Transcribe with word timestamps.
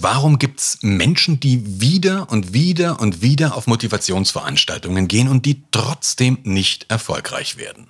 Warum 0.00 0.38
gibt 0.38 0.60
es 0.60 0.78
Menschen, 0.80 1.40
die 1.40 1.80
wieder 1.80 2.30
und 2.30 2.52
wieder 2.52 3.00
und 3.00 3.20
wieder 3.20 3.56
auf 3.56 3.66
Motivationsveranstaltungen 3.66 5.08
gehen 5.08 5.28
und 5.28 5.44
die 5.44 5.64
trotzdem 5.72 6.38
nicht 6.44 6.86
erfolgreich 6.88 7.56
werden? 7.56 7.88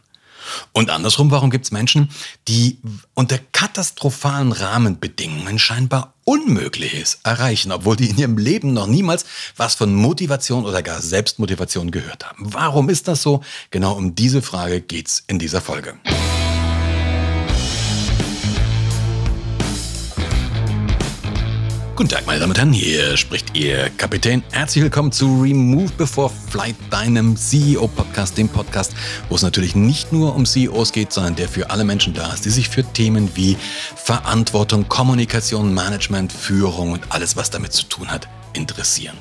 Und 0.72 0.88
andersrum, 0.88 1.30
warum 1.30 1.50
gibt 1.50 1.66
es 1.66 1.70
Menschen, 1.70 2.08
die 2.48 2.78
unter 3.12 3.38
katastrophalen 3.52 4.52
Rahmenbedingungen 4.52 5.58
scheinbar 5.58 6.14
Unmögliches 6.24 7.18
erreichen, 7.24 7.72
obwohl 7.72 7.96
die 7.96 8.08
in 8.08 8.16
ihrem 8.16 8.38
Leben 8.38 8.72
noch 8.72 8.86
niemals 8.86 9.26
was 9.58 9.74
von 9.74 9.94
Motivation 9.94 10.64
oder 10.64 10.82
gar 10.82 11.02
Selbstmotivation 11.02 11.90
gehört 11.90 12.24
haben? 12.24 12.54
Warum 12.54 12.88
ist 12.88 13.08
das 13.08 13.22
so? 13.22 13.42
Genau 13.70 13.92
um 13.92 14.14
diese 14.14 14.40
Frage 14.40 14.80
geht 14.80 15.08
es 15.08 15.24
in 15.26 15.38
dieser 15.38 15.60
Folge. 15.60 15.98
Guten 21.98 22.10
Tag, 22.10 22.26
meine 22.26 22.38
Damen 22.38 22.52
und 22.52 22.58
Herren, 22.58 22.72
hier 22.72 23.16
spricht 23.16 23.56
Ihr 23.56 23.90
Kapitän. 23.90 24.44
Herzlich 24.52 24.84
willkommen 24.84 25.10
zu 25.10 25.42
Remove 25.42 25.90
Before 25.94 26.32
Flight, 26.48 26.76
deinem 26.90 27.36
CEO-Podcast, 27.36 28.38
dem 28.38 28.48
Podcast, 28.48 28.92
wo 29.28 29.34
es 29.34 29.42
natürlich 29.42 29.74
nicht 29.74 30.12
nur 30.12 30.36
um 30.36 30.46
CEOs 30.46 30.92
geht, 30.92 31.12
sondern 31.12 31.34
der 31.34 31.48
für 31.48 31.70
alle 31.70 31.82
Menschen 31.82 32.14
da 32.14 32.32
ist, 32.32 32.44
die 32.44 32.50
sich 32.50 32.68
für 32.68 32.84
Themen 32.84 33.32
wie 33.34 33.56
Verantwortung, 33.96 34.88
Kommunikation, 34.88 35.74
Management, 35.74 36.32
Führung 36.32 36.92
und 36.92 37.02
alles, 37.08 37.34
was 37.34 37.50
damit 37.50 37.72
zu 37.72 37.82
tun 37.86 38.12
hat, 38.12 38.28
interessieren. 38.52 39.16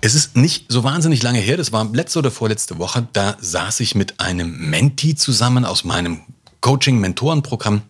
Es 0.00 0.14
ist 0.14 0.34
nicht 0.34 0.72
so 0.72 0.84
wahnsinnig 0.84 1.22
lange 1.22 1.40
her, 1.40 1.58
das 1.58 1.72
war 1.72 1.84
letzte 1.92 2.20
oder 2.20 2.30
vorletzte 2.30 2.78
Woche, 2.78 3.06
da 3.12 3.36
saß 3.38 3.80
ich 3.80 3.94
mit 3.94 4.18
einem 4.18 4.70
Mentee 4.70 5.14
zusammen 5.14 5.66
aus 5.66 5.84
meinem 5.84 6.22
Coaching-Mentoren-Programm 6.62 7.82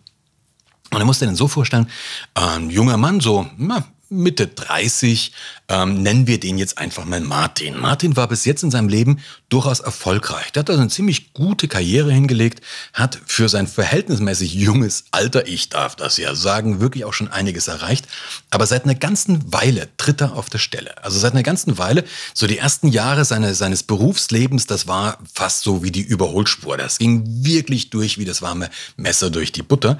und 0.91 0.99
er 0.99 1.05
musste 1.05 1.25
den 1.25 1.35
so 1.35 1.47
vorstellen, 1.47 1.89
ein 2.33 2.69
junger 2.69 2.97
Mann, 2.97 3.21
so 3.21 3.47
na, 3.57 3.85
Mitte 4.09 4.47
30, 4.47 5.31
ähm, 5.67 6.01
nennen 6.01 6.25
wir 6.25 6.39
den 6.39 6.57
jetzt 6.57 6.79
einfach 6.79 7.05
mal 7.05 7.21
Martin. 7.21 7.79
Martin 7.79 8.15
war 8.15 8.27
bis 8.27 8.43
jetzt 8.45 8.63
in 8.63 8.71
seinem 8.71 8.89
Leben 8.89 9.19
durchaus 9.49 9.79
erfolgreich. 9.79 10.51
Der 10.51 10.61
hat 10.61 10.69
also 10.69 10.81
eine 10.81 10.89
ziemlich 10.89 11.33
gute 11.33 11.67
Karriere 11.67 12.11
hingelegt, 12.11 12.63
hat 12.93 13.19
für 13.25 13.49
sein 13.49 13.67
verhältnismäßig 13.67 14.53
junges 14.53 15.05
Alter, 15.11 15.47
ich 15.47 15.69
darf 15.69 15.95
das 15.95 16.17
ja 16.17 16.33
sagen, 16.33 16.81
wirklich 16.81 17.05
auch 17.05 17.13
schon 17.13 17.27
einiges 17.27 17.67
erreicht. 17.67 18.07
Aber 18.49 18.65
seit 18.65 18.85
einer 18.85 18.95
ganzen 18.95 19.53
Weile 19.53 19.89
tritt 19.97 20.21
er 20.21 20.33
auf 20.35 20.49
der 20.49 20.57
Stelle. 20.57 21.03
Also 21.03 21.19
seit 21.19 21.33
einer 21.33 21.43
ganzen 21.43 21.77
Weile, 21.77 22.03
so 22.33 22.47
die 22.47 22.57
ersten 22.57 22.87
Jahre 22.87 23.25
seine, 23.25 23.53
seines 23.53 23.83
Berufslebens, 23.83 24.65
das 24.65 24.87
war 24.87 25.19
fast 25.31 25.63
so 25.63 25.83
wie 25.83 25.91
die 25.91 26.01
Überholspur. 26.01 26.77
Das 26.77 26.97
ging 26.97 27.23
wirklich 27.45 27.91
durch 27.91 28.17
wie 28.17 28.25
das 28.25 28.41
warme 28.41 28.69
Messer 28.97 29.29
durch 29.29 29.51
die 29.51 29.63
Butter. 29.63 29.99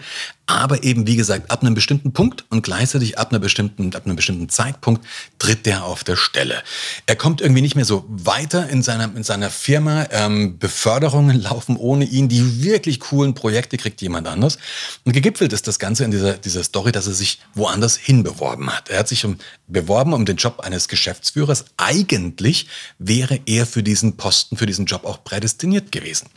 Aber 0.49 0.83
eben, 0.83 1.05
wie 1.05 1.15
gesagt, 1.15 1.51
ab 1.51 1.61
einem 1.61 1.75
bestimmten 1.75 2.11
Punkt 2.11 2.43
und 2.49 2.63
gleichzeitig 2.63 3.19
ab, 3.19 3.29
einer 3.29 3.37
bestimmten, 3.37 3.93
ab 3.93 4.07
einem 4.07 4.15
bestimmten 4.15 4.49
Zeitpunkt 4.49 5.05
tritt 5.37 5.67
der 5.67 5.85
auf 5.85 6.03
der 6.03 6.15
Stelle. 6.15 6.63
Er 7.05 7.15
kommt 7.15 7.39
irgendwie 7.39 7.61
nicht 7.61 7.75
mehr 7.75 7.85
so 7.85 8.03
weiter 8.07 8.67
in 8.67 8.81
seiner, 8.81 9.15
in 9.15 9.21
seiner 9.21 9.51
Firma. 9.51 10.07
Ähm, 10.09 10.57
Beförderungen 10.57 11.39
laufen 11.43 11.77
ohne 11.77 12.05
ihn. 12.05 12.29
Die 12.29 12.63
wirklich 12.63 12.99
coolen 12.99 13.35
Projekte 13.35 13.77
kriegt 13.77 14.01
jemand 14.01 14.27
anders. 14.27 14.57
Und 15.05 15.13
gegipfelt 15.13 15.53
ist 15.53 15.67
das 15.67 15.77
Ganze 15.77 16.03
in 16.03 16.09
dieser, 16.09 16.33
dieser 16.33 16.63
Story, 16.63 16.91
dass 16.91 17.05
er 17.05 17.13
sich 17.13 17.39
woanders 17.53 17.95
hinbeworben 17.95 18.75
hat. 18.75 18.89
Er 18.89 18.97
hat 18.97 19.07
sich 19.07 19.23
um, 19.25 19.37
beworben 19.67 20.13
um 20.13 20.25
den 20.25 20.37
Job 20.37 20.61
eines 20.61 20.87
Geschäftsführers. 20.87 21.65
Eigentlich 21.77 22.65
wäre 22.97 23.39
er 23.45 23.67
für 23.67 23.83
diesen 23.83 24.17
Posten, 24.17 24.57
für 24.57 24.65
diesen 24.65 24.87
Job 24.87 25.05
auch 25.05 25.23
prädestiniert 25.23 25.91
gewesen. 25.91 26.27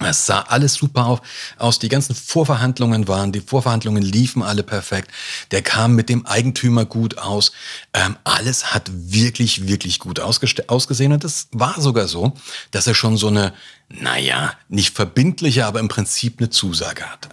Es 0.00 0.26
sah 0.26 0.42
alles 0.42 0.74
super 0.74 1.20
aus. 1.58 1.78
Die 1.78 1.88
ganzen 1.88 2.14
Vorverhandlungen 2.14 3.08
waren, 3.08 3.32
die 3.32 3.40
Vorverhandlungen 3.40 4.02
liefen 4.02 4.42
alle 4.42 4.62
perfekt. 4.62 5.10
Der 5.50 5.62
kam 5.62 5.94
mit 5.94 6.08
dem 6.08 6.24
Eigentümer 6.24 6.84
gut 6.84 7.18
aus. 7.18 7.52
Ähm, 7.92 8.16
alles 8.24 8.72
hat 8.72 8.90
wirklich, 8.92 9.66
wirklich 9.66 9.98
gut 9.98 10.20
ausgesehen. 10.20 11.12
Und 11.12 11.24
es 11.24 11.48
war 11.50 11.80
sogar 11.80 12.06
so, 12.06 12.32
dass 12.70 12.86
er 12.86 12.94
schon 12.94 13.16
so 13.16 13.28
eine, 13.28 13.52
naja, 13.88 14.52
nicht 14.68 14.94
verbindliche, 14.94 15.66
aber 15.66 15.80
im 15.80 15.88
Prinzip 15.88 16.38
eine 16.38 16.50
Zusage 16.50 17.04
hatte. 17.04 17.30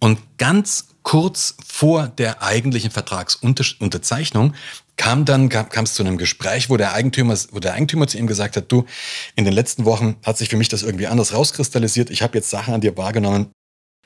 Und 0.00 0.18
ganz 0.38 0.88
kurz 1.02 1.56
vor 1.64 2.08
der 2.08 2.42
eigentlichen 2.42 2.90
Vertragsunterzeichnung 2.90 4.54
kam 5.02 5.24
dann 5.24 5.48
kam 5.48 5.84
es 5.84 5.94
zu 5.94 6.04
einem 6.04 6.16
Gespräch, 6.16 6.70
wo 6.70 6.76
der 6.76 6.92
Eigentümer, 6.92 7.36
wo 7.50 7.58
der 7.58 7.74
Eigentümer 7.74 8.06
zu 8.06 8.18
ihm 8.18 8.28
gesagt 8.28 8.56
hat, 8.56 8.70
du, 8.70 8.86
in 9.34 9.44
den 9.44 9.52
letzten 9.52 9.84
Wochen 9.84 10.14
hat 10.24 10.38
sich 10.38 10.48
für 10.48 10.56
mich 10.56 10.68
das 10.68 10.84
irgendwie 10.84 11.08
anders 11.08 11.34
rauskristallisiert. 11.34 12.08
Ich 12.10 12.22
habe 12.22 12.38
jetzt 12.38 12.50
Sachen 12.50 12.72
an 12.72 12.80
dir 12.80 12.96
wahrgenommen, 12.96 13.48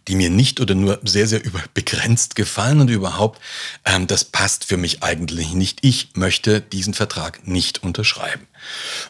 die 0.08 0.14
mir 0.14 0.30
nicht 0.30 0.58
oder 0.58 0.74
nur 0.74 0.98
sehr, 1.04 1.26
sehr 1.26 1.42
begrenzt 1.74 2.34
gefallen 2.34 2.80
und 2.80 2.88
überhaupt, 2.88 3.42
ähm, 3.84 4.06
das 4.06 4.24
passt 4.24 4.64
für 4.64 4.78
mich 4.78 5.02
eigentlich 5.02 5.52
nicht. 5.52 5.80
Ich 5.82 6.12
möchte 6.14 6.62
diesen 6.62 6.94
Vertrag 6.94 7.46
nicht 7.46 7.82
unterschreiben. 7.82 8.46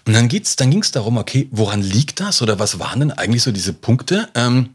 Und 0.07 0.15
dann 0.15 0.27
geht's, 0.27 0.57
dann 0.57 0.73
ging 0.73 0.83
es 0.83 0.91
darum, 0.91 1.17
okay, 1.19 1.47
woran 1.53 1.83
liegt 1.83 2.19
das 2.19 2.43
oder 2.43 2.59
was 2.59 2.81
waren 2.81 2.99
denn 2.99 3.13
eigentlich 3.13 3.45
so 3.45 3.53
diese 3.53 3.73
Punkte? 3.73 4.29
Ähm, 4.35 4.71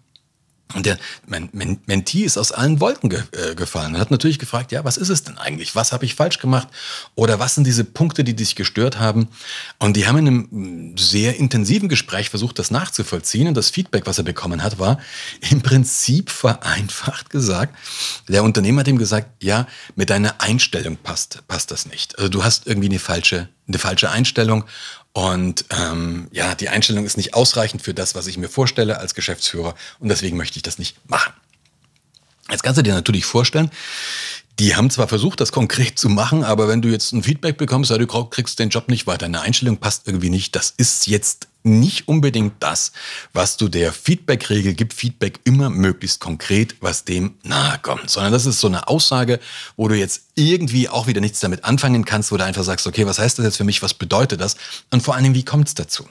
und 0.74 0.86
der 0.86 0.98
Mentee 1.28 2.24
ist 2.24 2.38
aus 2.38 2.52
allen 2.52 2.80
Wolken 2.80 3.10
ge 3.10 3.24
äh, 3.32 3.56
gefallen 3.56 3.96
und 3.96 4.00
hat 4.00 4.12
natürlich 4.12 4.40
gefragt, 4.40 4.72
ja, 4.72 4.84
was 4.84 4.98
ist 4.98 5.10
es 5.10 5.24
denn 5.24 5.38
eigentlich? 5.38 5.76
Was 5.76 5.92
habe 5.92 6.06
ich 6.06 6.16
falsch 6.16 6.40
gemacht? 6.40 6.68
Oder 7.16 7.40
was 7.40 7.56
sind 7.56 7.66
diese 7.66 7.84
Punkte, 7.84 8.24
die 8.24 8.36
dich 8.36 8.56
gestört 8.56 9.00
haben? 9.00 9.28
Und 9.80 9.98
die 9.98 10.08
haben 10.08 10.18
in 10.18 10.28
einem 10.28 10.48
mm, 10.50 10.98
sehr 10.98 11.38
intensiven 11.38 11.90
Gespräch 11.90 12.30
versucht, 12.30 12.60
das 12.60 12.72
nachzuvollziehen. 12.72 13.48
Und 13.48 13.56
das 13.56 13.70
Feedback, 13.70 14.06
was 14.06 14.18
er 14.18 14.24
bekommen 14.24 14.64
hat, 14.64 14.80
war 14.80 15.00
im 15.50 15.62
Prinzip 15.62 16.30
vereinfacht 16.30 17.30
gesagt, 17.30 17.76
der 18.28 18.44
Unternehmer 18.44 18.82
hat 18.82 18.88
ihm 18.88 18.98
gesagt, 18.98 19.44
ja, 19.44 19.68
mit 19.96 20.10
deiner 20.10 20.42
Einstellung 20.42 20.98
passt, 20.98 21.48
passt 21.48 21.72
das 21.72 21.86
nicht. 21.86 22.18
Also 22.18 22.30
du 22.30 22.44
hast 22.44 22.68
irgendwie 22.68 22.90
eine 22.90 23.00
falsche, 23.00 23.50
eine 23.68 23.80
falsche 23.80 24.10
Einstellung 24.10 24.66
und 25.14 25.66
ähm, 25.70 26.28
ja, 26.32 26.56
die 26.56 26.70
Einstellung 26.70 27.06
ist 27.06 27.18
nicht 27.18 27.34
ausreichend 27.34 27.82
für 27.82 27.94
das, 27.94 28.16
was 28.16 28.28
ich 28.28 28.38
mir 28.38 28.50
vorstelle 28.50 29.00
als 29.00 29.14
Geschäftsführer 29.14 29.76
und 30.00 30.10
deswegen 30.10 30.38
möchte 30.38 30.58
ich 30.58 30.64
das 30.64 30.80
nicht 30.80 30.98
machen. 31.10 31.34
Jetzt 32.50 32.64
kannst 32.64 32.78
du 32.78 32.84
dir 32.84 32.94
natürlich 32.94 33.26
vorstellen, 33.26 33.72
die 34.62 34.76
haben 34.76 34.92
zwar 34.92 35.08
versucht, 35.08 35.42
das 35.42 35.52
konkret 35.52 35.98
zu 35.98 36.08
machen, 36.08 36.44
aber 36.44 36.68
wenn 36.68 36.84
du 36.84 36.90
jetzt 36.90 37.14
ein 37.14 37.24
Feedback 37.24 37.58
bekommst, 37.58 37.90
ja, 37.90 37.98
du 37.98 38.06
kriegst 38.06 38.60
den 38.60 38.70
Job 38.70 38.90
nicht 38.90 39.08
weiter, 39.08 39.26
deine 39.26 39.42
Einstellung 39.42 39.78
passt 39.78 40.08
irgendwie 40.08 40.30
nicht, 40.30 40.56
das 40.56 40.72
ist 40.78 41.08
jetzt 41.08 41.48
nicht 41.64 42.08
unbedingt 42.08 42.54
das, 42.60 42.92
was 43.34 43.58
du 43.58 43.70
der 43.70 43.92
Feedback-Regel 43.92 44.76
gibt. 44.76 44.94
Feedback 44.94 45.40
immer 45.46 45.72
möglichst 45.72 46.20
konkret, 46.20 46.76
was 46.80 47.06
dem 47.06 47.36
nahe 47.44 47.80
kommt. 47.80 48.10
Sondern 48.10 48.32
das 48.32 48.46
ist 48.46 48.60
so 48.60 48.68
eine 48.68 48.88
Aussage, 48.88 49.40
wo 49.78 49.88
du 49.88 49.96
jetzt 49.96 50.24
irgendwie 50.36 50.90
auch 50.90 51.08
wieder 51.08 51.22
nichts 51.22 51.40
damit 51.40 51.64
anfangen 51.64 52.06
kannst, 52.06 52.32
wo 52.32 52.38
du 52.38 52.46
einfach 52.46 52.64
sagst, 52.64 52.86
okay, 52.86 53.06
was 53.06 53.20
heißt 53.20 53.40
das 53.40 53.46
jetzt 53.46 53.58
für 53.58 53.64
mich, 53.64 53.82
was 53.82 53.96
bedeutet 53.96 54.42
das? 54.42 54.58
Und 54.92 55.02
vor 55.02 55.16
Dingen, 55.18 55.36
wie 55.36 55.46
kommt 55.46 55.68
es 55.68 55.76
dazu? 55.76 56.08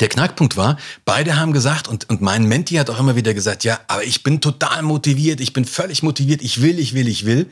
Der 0.00 0.08
Knackpunkt 0.08 0.56
war, 0.56 0.78
beide 1.04 1.36
haben 1.36 1.52
gesagt, 1.52 1.88
und, 1.88 2.08
und 2.08 2.20
mein 2.20 2.44
Menti 2.44 2.74
hat 2.76 2.90
auch 2.90 2.98
immer 2.98 3.16
wieder 3.16 3.34
gesagt, 3.34 3.64
ja, 3.64 3.80
aber 3.88 4.04
ich 4.04 4.22
bin 4.22 4.40
total 4.40 4.82
motiviert, 4.82 5.40
ich 5.40 5.52
bin 5.52 5.64
völlig 5.64 6.02
motiviert, 6.02 6.42
ich 6.42 6.62
will, 6.62 6.78
ich 6.78 6.94
will, 6.94 7.08
ich 7.08 7.24
will. 7.26 7.50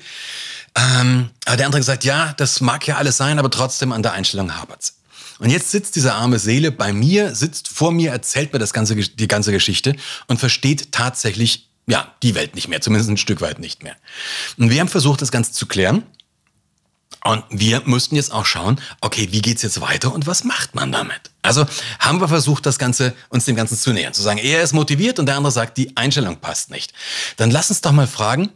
Ähm, 0.76 1.30
aber 1.44 1.56
der 1.56 1.66
andere 1.66 1.80
gesagt, 1.80 2.04
ja, 2.04 2.34
das 2.36 2.60
mag 2.60 2.86
ja 2.86 2.96
alles 2.96 3.16
sein, 3.16 3.38
aber 3.38 3.50
trotzdem 3.50 3.92
an 3.92 4.02
der 4.02 4.12
Einstellung 4.12 4.56
hapert's. 4.56 4.96
Und 5.38 5.50
jetzt 5.50 5.70
sitzt 5.70 5.96
diese 5.96 6.14
arme 6.14 6.38
Seele 6.38 6.72
bei 6.72 6.92
mir, 6.92 7.34
sitzt 7.34 7.68
vor 7.68 7.92
mir, 7.92 8.10
erzählt 8.10 8.52
mir 8.52 8.58
das 8.58 8.72
ganze, 8.72 8.96
die 8.96 9.28
ganze 9.28 9.52
Geschichte 9.52 9.94
und 10.28 10.38
versteht 10.38 10.92
tatsächlich, 10.92 11.68
ja, 11.86 12.14
die 12.22 12.34
Welt 12.34 12.54
nicht 12.54 12.68
mehr, 12.68 12.80
zumindest 12.80 13.10
ein 13.10 13.16
Stück 13.16 13.40
weit 13.40 13.58
nicht 13.58 13.82
mehr. 13.82 13.96
Und 14.56 14.70
wir 14.70 14.80
haben 14.80 14.88
versucht, 14.88 15.22
das 15.22 15.30
Ganze 15.30 15.52
zu 15.52 15.66
klären. 15.66 16.02
Und 17.26 17.44
wir 17.50 17.82
müssten 17.86 18.14
jetzt 18.14 18.32
auch 18.32 18.46
schauen, 18.46 18.80
okay, 19.00 19.28
wie 19.32 19.42
geht's 19.42 19.62
jetzt 19.62 19.80
weiter 19.80 20.12
und 20.14 20.26
was 20.26 20.44
macht 20.44 20.74
man 20.74 20.92
damit? 20.92 21.32
Also 21.42 21.66
haben 21.98 22.20
wir 22.20 22.28
versucht, 22.28 22.66
das 22.66 22.78
Ganze, 22.78 23.14
uns 23.28 23.44
dem 23.44 23.56
Ganzen 23.56 23.76
zu 23.76 23.92
nähern. 23.92 24.14
Zu 24.14 24.22
sagen, 24.22 24.38
er 24.38 24.62
ist 24.62 24.72
motiviert 24.72 25.18
und 25.18 25.26
der 25.26 25.36
andere 25.36 25.52
sagt, 25.52 25.76
die 25.76 25.96
Einstellung 25.96 26.36
passt 26.36 26.70
nicht. 26.70 26.92
Dann 27.36 27.50
lass 27.50 27.70
uns 27.70 27.80
doch 27.80 27.92
mal 27.92 28.06
fragen, 28.06 28.50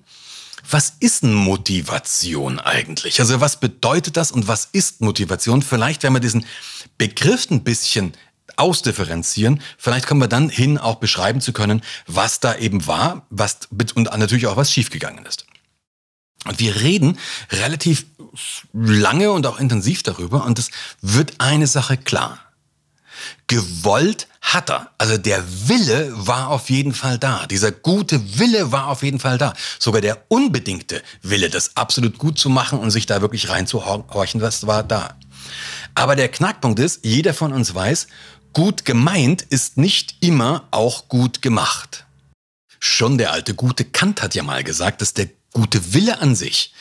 was 0.68 0.94
ist 1.00 1.22
denn 1.22 1.34
Motivation 1.34 2.60
eigentlich? 2.60 3.18
Also 3.18 3.40
was 3.40 3.58
bedeutet 3.58 4.16
das 4.16 4.30
und 4.30 4.46
was 4.46 4.68
ist 4.72 5.00
Motivation? 5.00 5.62
Vielleicht, 5.62 6.02
wenn 6.02 6.12
wir 6.12 6.20
diesen 6.20 6.46
Begriff 6.98 7.50
ein 7.50 7.64
bisschen 7.64 8.12
ausdifferenzieren, 8.56 9.62
vielleicht 9.78 10.06
kommen 10.06 10.20
wir 10.20 10.28
dann 10.28 10.48
hin, 10.48 10.78
auch 10.78 10.96
beschreiben 10.96 11.40
zu 11.40 11.52
können, 11.52 11.82
was 12.06 12.40
da 12.40 12.54
eben 12.56 12.86
war, 12.86 13.26
was 13.30 13.58
und 13.94 14.04
natürlich 14.16 14.46
auch 14.46 14.56
was 14.56 14.70
schiefgegangen 14.70 15.24
ist. 15.26 15.46
Und 16.50 16.58
wir 16.58 16.80
reden 16.80 17.16
relativ 17.52 18.06
lange 18.72 19.30
und 19.30 19.46
auch 19.46 19.60
intensiv 19.60 20.02
darüber 20.02 20.44
und 20.46 20.58
es 20.58 20.72
wird 21.00 21.34
eine 21.38 21.68
Sache 21.68 21.96
klar. 21.96 22.40
Gewollt 23.46 24.26
hat 24.40 24.68
er. 24.68 24.90
Also 24.98 25.16
der 25.16 25.44
Wille 25.68 26.10
war 26.12 26.48
auf 26.48 26.68
jeden 26.68 26.92
Fall 26.92 27.18
da. 27.18 27.46
Dieser 27.46 27.70
gute 27.70 28.40
Wille 28.40 28.72
war 28.72 28.88
auf 28.88 29.04
jeden 29.04 29.20
Fall 29.20 29.38
da. 29.38 29.54
Sogar 29.78 30.00
der 30.00 30.24
unbedingte 30.26 31.04
Wille, 31.22 31.50
das 31.50 31.76
absolut 31.76 32.18
gut 32.18 32.36
zu 32.36 32.50
machen 32.50 32.80
und 32.80 32.90
sich 32.90 33.06
da 33.06 33.20
wirklich 33.20 33.48
reinzuhorchen, 33.48 34.40
das 34.40 34.66
war 34.66 34.82
da. 34.82 35.16
Aber 35.94 36.16
der 36.16 36.28
Knackpunkt 36.28 36.80
ist, 36.80 37.04
jeder 37.04 37.32
von 37.32 37.52
uns 37.52 37.76
weiß, 37.76 38.08
gut 38.54 38.84
gemeint 38.84 39.42
ist 39.42 39.76
nicht 39.76 40.16
immer 40.18 40.66
auch 40.72 41.06
gut 41.06 41.42
gemacht. 41.42 42.06
Schon 42.80 43.18
der 43.18 43.30
alte 43.30 43.54
gute 43.54 43.84
Kant 43.84 44.20
hat 44.20 44.34
ja 44.34 44.42
mal 44.42 44.64
gesagt, 44.64 45.00
dass 45.00 45.14
der 45.14 45.28
gute 45.52 45.94
Wille 45.94 46.20
an 46.20 46.34
sich 46.34 46.72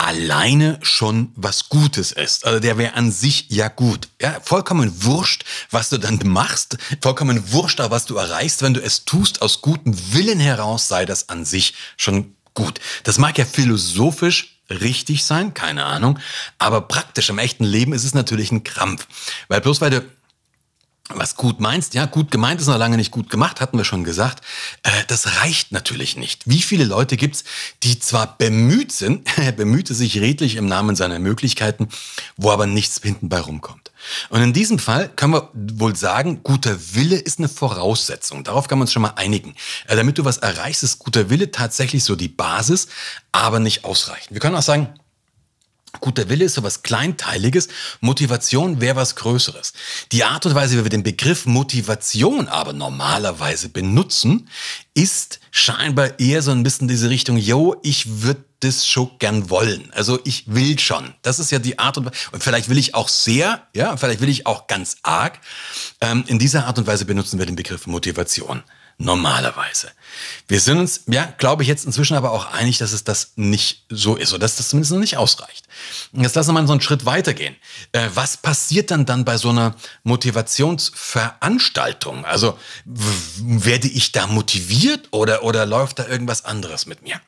alleine 0.00 0.78
schon 0.80 1.30
was 1.36 1.68
Gutes 1.68 2.10
ist. 2.12 2.46
Also 2.46 2.58
der 2.58 2.78
wäre 2.78 2.94
an 2.94 3.12
sich 3.12 3.46
ja 3.50 3.68
gut. 3.68 4.08
Ja, 4.20 4.40
vollkommen 4.42 5.04
wurscht, 5.04 5.44
was 5.70 5.90
du 5.90 5.98
dann 5.98 6.18
machst, 6.24 6.78
vollkommen 7.02 7.52
wurscht, 7.52 7.80
was 7.80 8.06
du 8.06 8.16
erreichst, 8.16 8.62
wenn 8.62 8.72
du 8.72 8.82
es 8.82 9.04
tust 9.04 9.42
aus 9.42 9.60
gutem 9.60 9.94
Willen 10.14 10.40
heraus, 10.40 10.88
sei 10.88 11.04
das 11.04 11.28
an 11.28 11.44
sich 11.44 11.74
schon 11.98 12.34
gut. 12.54 12.80
Das 13.04 13.18
mag 13.18 13.36
ja 13.36 13.44
philosophisch 13.44 14.60
richtig 14.70 15.24
sein, 15.24 15.52
keine 15.52 15.84
Ahnung, 15.84 16.18
aber 16.58 16.80
praktisch 16.82 17.28
im 17.28 17.38
echten 17.38 17.64
Leben 17.64 17.92
ist 17.92 18.04
es 18.04 18.14
natürlich 18.14 18.52
ein 18.52 18.64
Krampf. 18.64 19.06
Weil 19.48 19.60
bloß 19.60 19.82
weil 19.82 19.90
du 19.90 20.02
was 21.14 21.36
gut 21.36 21.60
meinst, 21.60 21.94
ja, 21.94 22.06
gut 22.06 22.30
gemeint 22.30 22.60
ist 22.60 22.66
noch 22.66 22.78
lange 22.78 22.96
nicht 22.96 23.10
gut 23.10 23.30
gemacht, 23.30 23.60
hatten 23.60 23.76
wir 23.76 23.84
schon 23.84 24.04
gesagt. 24.04 24.44
Äh, 24.82 24.90
das 25.08 25.40
reicht 25.40 25.72
natürlich 25.72 26.16
nicht. 26.16 26.42
Wie 26.46 26.62
viele 26.62 26.84
Leute 26.84 27.16
gibt's, 27.16 27.44
die 27.82 27.98
zwar 27.98 28.38
bemüht 28.38 28.92
sind, 28.92 29.28
er 29.38 29.52
bemühte 29.52 29.94
sich 29.94 30.20
redlich 30.20 30.56
im 30.56 30.66
Namen 30.66 30.96
seiner 30.96 31.18
Möglichkeiten, 31.18 31.88
wo 32.36 32.50
aber 32.50 32.66
nichts 32.66 33.00
hinten 33.02 33.28
bei 33.28 33.40
rumkommt. 33.40 33.90
Und 34.30 34.40
in 34.42 34.52
diesem 34.52 34.78
Fall 34.78 35.08
können 35.08 35.34
wir 35.34 35.50
wohl 35.54 35.94
sagen, 35.94 36.42
guter 36.42 36.76
Wille 36.94 37.16
ist 37.16 37.38
eine 37.38 37.48
Voraussetzung. 37.48 38.44
Darauf 38.44 38.68
kann 38.68 38.78
man 38.78 38.84
uns 38.84 38.92
schon 38.92 39.02
mal 39.02 39.14
einigen. 39.16 39.54
Äh, 39.86 39.96
damit 39.96 40.18
du 40.18 40.24
was 40.24 40.38
erreichst, 40.38 40.82
ist 40.82 40.98
guter 40.98 41.30
Wille 41.30 41.50
tatsächlich 41.50 42.04
so 42.04 42.16
die 42.16 42.28
Basis, 42.28 42.88
aber 43.32 43.60
nicht 43.60 43.84
ausreichend. 43.84 44.32
Wir 44.32 44.40
können 44.40 44.56
auch 44.56 44.62
sagen, 44.62 44.88
Guter 46.00 46.28
Wille 46.28 46.44
ist 46.44 46.54
so 46.54 46.62
was 46.62 46.82
Kleinteiliges, 46.82 47.68
Motivation 48.00 48.80
wäre 48.80 48.96
was 48.96 49.16
Größeres. 49.16 49.72
Die 50.12 50.24
Art 50.24 50.46
und 50.46 50.54
Weise, 50.54 50.78
wie 50.78 50.84
wir 50.84 50.90
den 50.90 51.02
Begriff 51.02 51.46
Motivation 51.46 52.48
aber 52.48 52.72
normalerweise 52.72 53.68
benutzen, 53.68 54.48
ist 54.94 55.40
scheinbar 55.50 56.20
eher 56.20 56.42
so 56.42 56.52
ein 56.52 56.62
bisschen 56.62 56.88
diese 56.88 57.10
Richtung, 57.10 57.36
yo, 57.36 57.76
ich 57.82 58.22
würde 58.22 58.44
das 58.60 58.86
schon 58.86 59.10
gern 59.18 59.50
wollen. 59.50 59.90
Also 59.92 60.20
ich 60.24 60.44
will 60.46 60.78
schon. 60.78 61.14
Das 61.22 61.38
ist 61.38 61.50
ja 61.50 61.58
die 61.58 61.78
Art 61.78 61.96
und 61.98 62.06
Weise. 62.06 62.16
Und 62.32 62.44
vielleicht 62.44 62.68
will 62.68 62.78
ich 62.78 62.94
auch 62.94 63.08
sehr, 63.08 63.66
ja, 63.74 63.96
vielleicht 63.96 64.20
will 64.20 64.28
ich 64.28 64.46
auch 64.46 64.66
ganz 64.66 64.96
arg. 65.02 65.40
Ähm, 66.00 66.24
in 66.26 66.38
dieser 66.38 66.66
Art 66.66 66.78
und 66.78 66.86
Weise 66.86 67.06
benutzen 67.06 67.38
wir 67.38 67.46
den 67.46 67.56
Begriff 67.56 67.86
Motivation. 67.86 68.62
Normalerweise. 69.02 69.90
Wir 70.46 70.60
sind 70.60 70.78
uns, 70.78 71.04
ja, 71.06 71.32
glaube 71.38 71.62
ich, 71.62 71.70
jetzt 71.70 71.86
inzwischen 71.86 72.18
aber 72.18 72.32
auch 72.32 72.52
einig, 72.52 72.76
dass 72.76 72.92
es 72.92 73.02
das 73.02 73.32
nicht 73.36 73.86
so 73.88 74.14
ist 74.14 74.34
oder 74.34 74.40
dass 74.40 74.56
das 74.56 74.68
zumindest 74.68 74.92
noch 74.92 74.98
nicht 74.98 75.16
ausreicht. 75.16 75.66
Jetzt 76.12 76.36
lassen 76.36 76.50
wir 76.50 76.60
mal 76.60 76.66
so 76.66 76.74
einen 76.74 76.82
Schritt 76.82 77.06
weitergehen. 77.06 77.56
Äh, 77.92 78.10
was 78.12 78.36
passiert 78.36 78.90
dann 78.90 79.06
dann 79.06 79.24
bei 79.24 79.38
so 79.38 79.48
einer 79.48 79.74
Motivationsveranstaltung? 80.02 82.26
Also 82.26 82.58
werde 82.84 83.88
ich 83.88 84.12
da 84.12 84.26
motiviert 84.26 85.08
oder, 85.12 85.44
oder 85.44 85.64
läuft 85.64 85.98
da 85.98 86.06
irgendwas 86.06 86.44
anderes 86.44 86.84
mit 86.84 87.00
mir? 87.00 87.22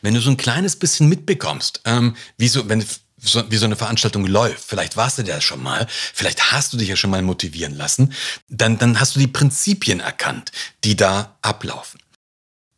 Wenn 0.00 0.14
du 0.14 0.22
so 0.22 0.30
ein 0.30 0.38
kleines 0.38 0.76
bisschen 0.76 1.06
mitbekommst, 1.10 1.82
ähm, 1.84 2.16
wie 2.38 2.48
so, 2.48 2.66
wenn 2.66 2.82
wie 3.22 3.56
so 3.56 3.64
eine 3.64 3.76
Veranstaltung 3.76 4.26
läuft, 4.26 4.64
vielleicht 4.64 4.96
warst 4.96 5.18
du 5.18 5.22
da 5.22 5.40
schon 5.40 5.62
mal, 5.62 5.86
vielleicht 5.88 6.52
hast 6.52 6.72
du 6.72 6.76
dich 6.76 6.88
ja 6.88 6.96
schon 6.96 7.10
mal 7.10 7.22
motivieren 7.22 7.74
lassen, 7.74 8.12
dann, 8.48 8.78
dann 8.78 8.98
hast 8.98 9.16
du 9.16 9.20
die 9.20 9.26
Prinzipien 9.26 10.00
erkannt, 10.00 10.52
die 10.84 10.96
da 10.96 11.36
ablaufen. 11.42 12.00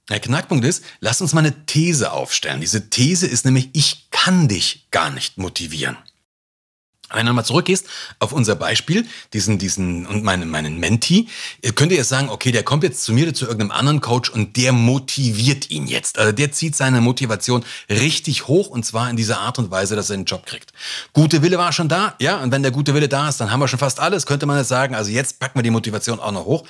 Der 0.09 0.21
Knackpunkt 0.21 0.65
ist, 0.65 0.85
lass 1.01 1.21
uns 1.21 1.33
mal 1.33 1.41
eine 1.41 1.65
These 1.65 2.13
aufstellen. 2.13 2.61
Diese 2.61 2.91
These 2.91 3.27
ist 3.27 3.45
nämlich, 3.45 3.71
ich 3.73 4.11
kann 4.11 4.49
dich 4.49 4.89
gar 4.91 5.11
nicht 5.11 5.39
motivieren. 5.39 5.97
Wenn 7.15 7.27
du 7.27 7.33
mal 7.33 7.45
zurückgehst 7.45 7.87
auf 8.19 8.33
unser 8.33 8.55
Beispiel, 8.55 9.07
diesen, 9.33 9.59
diesen 9.59 10.07
und 10.07 10.23
meinen, 10.23 10.49
meinen 10.51 10.79
Menti, 10.79 11.29
könnt 11.75 11.93
ihr 11.93 11.99
jetzt 11.99 12.09
sagen, 12.09 12.29
okay, 12.29 12.53
der 12.53 12.63
kommt 12.63 12.83
jetzt 12.83 13.05
zu 13.05 13.13
mir 13.13 13.25
oder 13.25 13.35
zu 13.35 13.47
irgendeinem 13.47 13.73
anderen 13.73 14.01
Coach 14.01 14.31
und 14.31 14.57
der 14.57 14.73
motiviert 14.73 15.71
ihn 15.71 15.87
jetzt. 15.87 16.19
Also 16.19 16.33
der 16.33 16.53
zieht 16.53 16.77
seine 16.77 17.01
Motivation 17.01 17.65
richtig 17.89 18.49
hoch 18.49 18.69
und 18.69 18.85
zwar 18.85 19.11
in 19.11 19.17
dieser 19.17 19.41
Art 19.41 19.59
und 19.59 19.71
Weise, 19.71 19.97
dass 19.97 20.11
er 20.11 20.15
einen 20.15 20.25
Job 20.25 20.47
kriegt. 20.47 20.73
Gute 21.13 21.43
Wille 21.43 21.59
war 21.59 21.73
schon 21.73 21.89
da, 21.89 22.15
ja, 22.21 22.39
und 22.39 22.53
wenn 22.53 22.63
der 22.63 22.73
gute 22.73 22.95
Wille 22.95 23.09
da 23.09 23.29
ist, 23.29 23.41
dann 23.41 23.51
haben 23.51 23.61
wir 23.61 23.69
schon 23.69 23.79
fast 23.79 24.01
alles, 24.01 24.27
könnte 24.27 24.47
man 24.47 24.59
jetzt 24.59 24.69
sagen. 24.69 24.95
Also 24.95 25.11
jetzt 25.11 25.39
packen 25.39 25.59
wir 25.59 25.63
die 25.63 25.71
Motivation 25.71 26.21
auch 26.21 26.33
noch 26.33 26.45
hoch. 26.45 26.65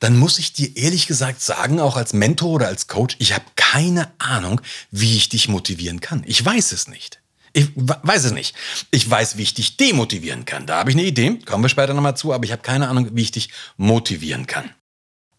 Dann 0.00 0.18
muss 0.18 0.38
ich 0.38 0.52
dir 0.52 0.76
ehrlich 0.76 1.06
gesagt 1.06 1.40
sagen, 1.40 1.80
auch 1.80 1.96
als 1.96 2.12
Mentor 2.12 2.50
oder 2.50 2.68
als 2.68 2.88
Coach, 2.88 3.16
ich 3.18 3.34
habe 3.34 3.44
keine 3.56 4.10
Ahnung, 4.18 4.60
wie 4.90 5.16
ich 5.16 5.28
dich 5.28 5.48
motivieren 5.48 6.00
kann. 6.00 6.22
Ich 6.26 6.44
weiß 6.44 6.72
es 6.72 6.88
nicht. 6.88 7.20
Ich 7.58 7.70
weiß 7.74 8.26
es 8.26 8.30
nicht. 8.32 8.54
Ich 8.92 9.10
weiß, 9.10 9.36
wie 9.36 9.42
ich 9.42 9.52
dich 9.52 9.76
demotivieren 9.76 10.44
kann. 10.44 10.66
Da 10.66 10.78
habe 10.78 10.90
ich 10.90 10.96
eine 10.96 11.04
Idee, 11.04 11.40
kommen 11.44 11.64
wir 11.64 11.68
später 11.68 11.92
nochmal 11.92 12.16
zu, 12.16 12.32
aber 12.32 12.44
ich 12.44 12.52
habe 12.52 12.62
keine 12.62 12.88
Ahnung, 12.88 13.08
wie 13.14 13.22
ich 13.22 13.32
dich 13.32 13.48
motivieren 13.76 14.46
kann. 14.46 14.70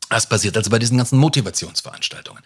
Was 0.09 0.27
passiert 0.27 0.57
also 0.57 0.69
bei 0.69 0.79
diesen 0.79 0.97
ganzen 0.97 1.17
Motivationsveranstaltungen? 1.17 2.43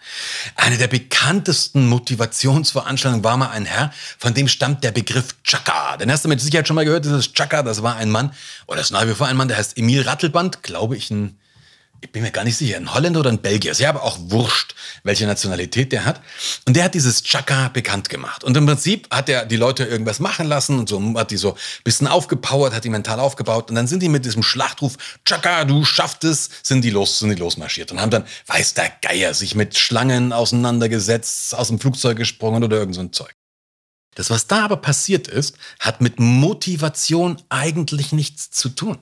Eine 0.54 0.78
der 0.78 0.86
bekanntesten 0.86 1.88
Motivationsveranstaltungen 1.88 3.24
war 3.24 3.36
mal 3.36 3.50
ein 3.50 3.64
Herr, 3.64 3.92
von 4.16 4.32
dem 4.32 4.46
stammt 4.46 4.84
der 4.84 4.92
Begriff 4.92 5.34
Chaka. 5.42 5.96
Den 5.96 6.12
hast 6.12 6.24
du 6.24 6.28
mit 6.28 6.40
Sicherheit 6.40 6.68
schon 6.68 6.76
mal 6.76 6.84
gehört, 6.84 7.04
dieses 7.04 7.32
Chaka, 7.32 7.64
das 7.64 7.82
war 7.82 7.96
ein 7.96 8.10
Mann, 8.10 8.32
oder 8.68 8.76
das 8.76 8.88
ist 8.88 8.92
nach 8.92 9.08
wie 9.08 9.14
vor 9.14 9.26
ein 9.26 9.36
Mann, 9.36 9.48
der 9.48 9.56
heißt 9.56 9.76
Emil 9.76 10.02
Rattelband, 10.02 10.62
glaube 10.62 10.96
ich, 10.96 11.10
ein 11.10 11.36
ich 12.04 12.12
bin 12.12 12.22
mir 12.22 12.30
gar 12.30 12.44
nicht 12.44 12.58
sicher, 12.58 12.76
ein 12.76 12.92
Holländer 12.92 13.20
oder 13.20 13.30
ein 13.30 13.38
Belgier. 13.38 13.72
Ist 13.72 13.80
ja 13.80 13.88
aber 13.88 14.02
auch 14.02 14.18
wurscht, 14.20 14.74
welche 15.04 15.26
Nationalität 15.26 15.90
der 15.90 16.04
hat. 16.04 16.20
Und 16.66 16.76
der 16.76 16.84
hat 16.84 16.94
dieses 16.94 17.22
Chaka 17.22 17.70
bekannt 17.70 18.10
gemacht. 18.10 18.44
Und 18.44 18.54
im 18.58 18.66
Prinzip 18.66 19.08
hat 19.10 19.30
er 19.30 19.46
die 19.46 19.56
Leute 19.56 19.84
irgendwas 19.84 20.20
machen 20.20 20.46
lassen 20.46 20.78
und 20.78 20.88
so 20.88 21.00
hat 21.18 21.30
die 21.30 21.38
so 21.38 21.52
ein 21.54 21.58
bisschen 21.82 22.06
aufgepowert, 22.06 22.74
hat 22.74 22.84
die 22.84 22.90
mental 22.90 23.20
aufgebaut. 23.20 23.70
Und 23.70 23.76
dann 23.76 23.86
sind 23.86 24.02
die 24.02 24.10
mit 24.10 24.26
diesem 24.26 24.42
Schlachtruf, 24.42 24.98
Chaka, 25.24 25.64
du 25.64 25.82
schaffst 25.84 26.24
es, 26.24 26.50
sind 26.62 26.84
die 26.84 26.90
los, 26.90 27.20
sind 27.20 27.30
die 27.30 27.36
losmarschiert 27.36 27.90
und 27.90 28.00
haben 28.02 28.10
dann, 28.10 28.26
weiß 28.48 28.74
der 28.74 28.92
Geier, 29.00 29.32
sich 29.32 29.54
mit 29.54 29.78
Schlangen 29.78 30.34
auseinandergesetzt, 30.34 31.54
aus 31.54 31.68
dem 31.68 31.80
Flugzeug 31.80 32.18
gesprungen 32.18 32.62
oder 32.62 32.76
irgend 32.76 32.96
so 32.96 33.00
ein 33.00 33.12
Zeug. 33.14 33.34
Das, 34.14 34.30
was 34.30 34.46
da 34.46 34.64
aber 34.64 34.76
passiert 34.76 35.28
ist, 35.28 35.56
hat 35.80 36.00
mit 36.00 36.20
Motivation 36.20 37.40
eigentlich 37.48 38.12
nichts 38.12 38.50
zu 38.50 38.68
tun. 38.68 38.98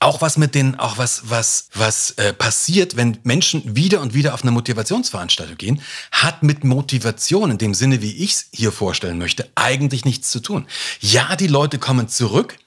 Auch 0.00 0.20
was 0.20 0.36
mit 0.36 0.54
den, 0.54 0.78
auch 0.78 0.98
was, 0.98 1.22
was, 1.30 1.68
was 1.74 2.12
äh, 2.12 2.32
passiert, 2.32 2.96
wenn 2.96 3.18
Menschen 3.22 3.76
wieder 3.76 4.00
und 4.00 4.14
wieder 4.14 4.34
auf 4.34 4.42
eine 4.42 4.50
Motivationsveranstaltung 4.50 5.56
gehen, 5.56 5.82
hat 6.10 6.42
mit 6.42 6.64
Motivation 6.64 7.50
in 7.50 7.58
dem 7.58 7.74
Sinne, 7.74 8.02
wie 8.02 8.16
ich 8.16 8.32
es 8.32 8.46
hier 8.52 8.72
vorstellen 8.72 9.18
möchte, 9.18 9.48
eigentlich 9.54 10.04
nichts 10.04 10.30
zu 10.30 10.40
tun. 10.40 10.66
Ja, 11.00 11.36
die 11.36 11.46
Leute 11.46 11.78
kommen 11.78 12.08
zurück, 12.08 12.58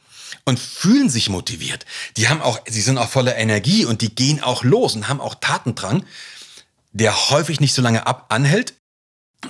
und 0.46 0.60
fühlen 0.60 1.10
sich 1.10 1.30
motiviert. 1.30 1.86
Die 2.18 2.30
haben 2.30 2.42
auch, 2.42 2.60
sie 2.68 2.82
sind 2.82 3.00
auch 3.00 3.10
voller 3.10 3.36
Energie 3.36 3.84
und 3.84 4.02
die 4.02 4.14
gehen 4.14 4.42
auch 4.42 4.64
los 4.64 4.96
und 4.96 5.10
haben 5.10 5.20
auch 5.20 5.36
Tatendrang, 5.36 6.06
der 6.94 7.30
häufig 7.32 7.60
nicht 7.60 7.74
so 7.74 7.82
lange 7.82 8.08
ab 8.08 8.28
anhält, 8.30 8.74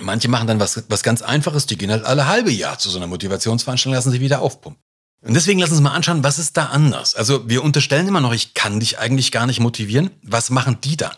Manche 0.00 0.28
machen 0.28 0.46
dann 0.46 0.60
was, 0.60 0.84
was 0.88 1.02
ganz 1.02 1.22
Einfaches, 1.22 1.66
die 1.66 1.76
gehen 1.76 1.90
halt 1.90 2.04
alle 2.04 2.26
halbe 2.26 2.50
Jahr 2.50 2.78
zu 2.78 2.90
so 2.90 2.98
einer 2.98 3.06
Motivationsveranstaltung, 3.06 3.94
lassen 3.94 4.10
sich 4.10 4.20
wieder 4.20 4.40
aufpumpen. 4.40 4.82
Und 5.22 5.34
deswegen 5.34 5.58
lass 5.58 5.70
uns 5.70 5.80
mal 5.80 5.90
anschauen, 5.90 6.22
was 6.22 6.38
ist 6.38 6.56
da 6.56 6.66
anders? 6.66 7.16
Also 7.16 7.48
wir 7.48 7.64
unterstellen 7.64 8.06
immer 8.06 8.20
noch, 8.20 8.32
ich 8.32 8.54
kann 8.54 8.78
dich 8.78 8.98
eigentlich 8.98 9.32
gar 9.32 9.46
nicht 9.46 9.58
motivieren. 9.58 10.10
Was 10.22 10.50
machen 10.50 10.78
die 10.84 10.96
da? 10.96 11.10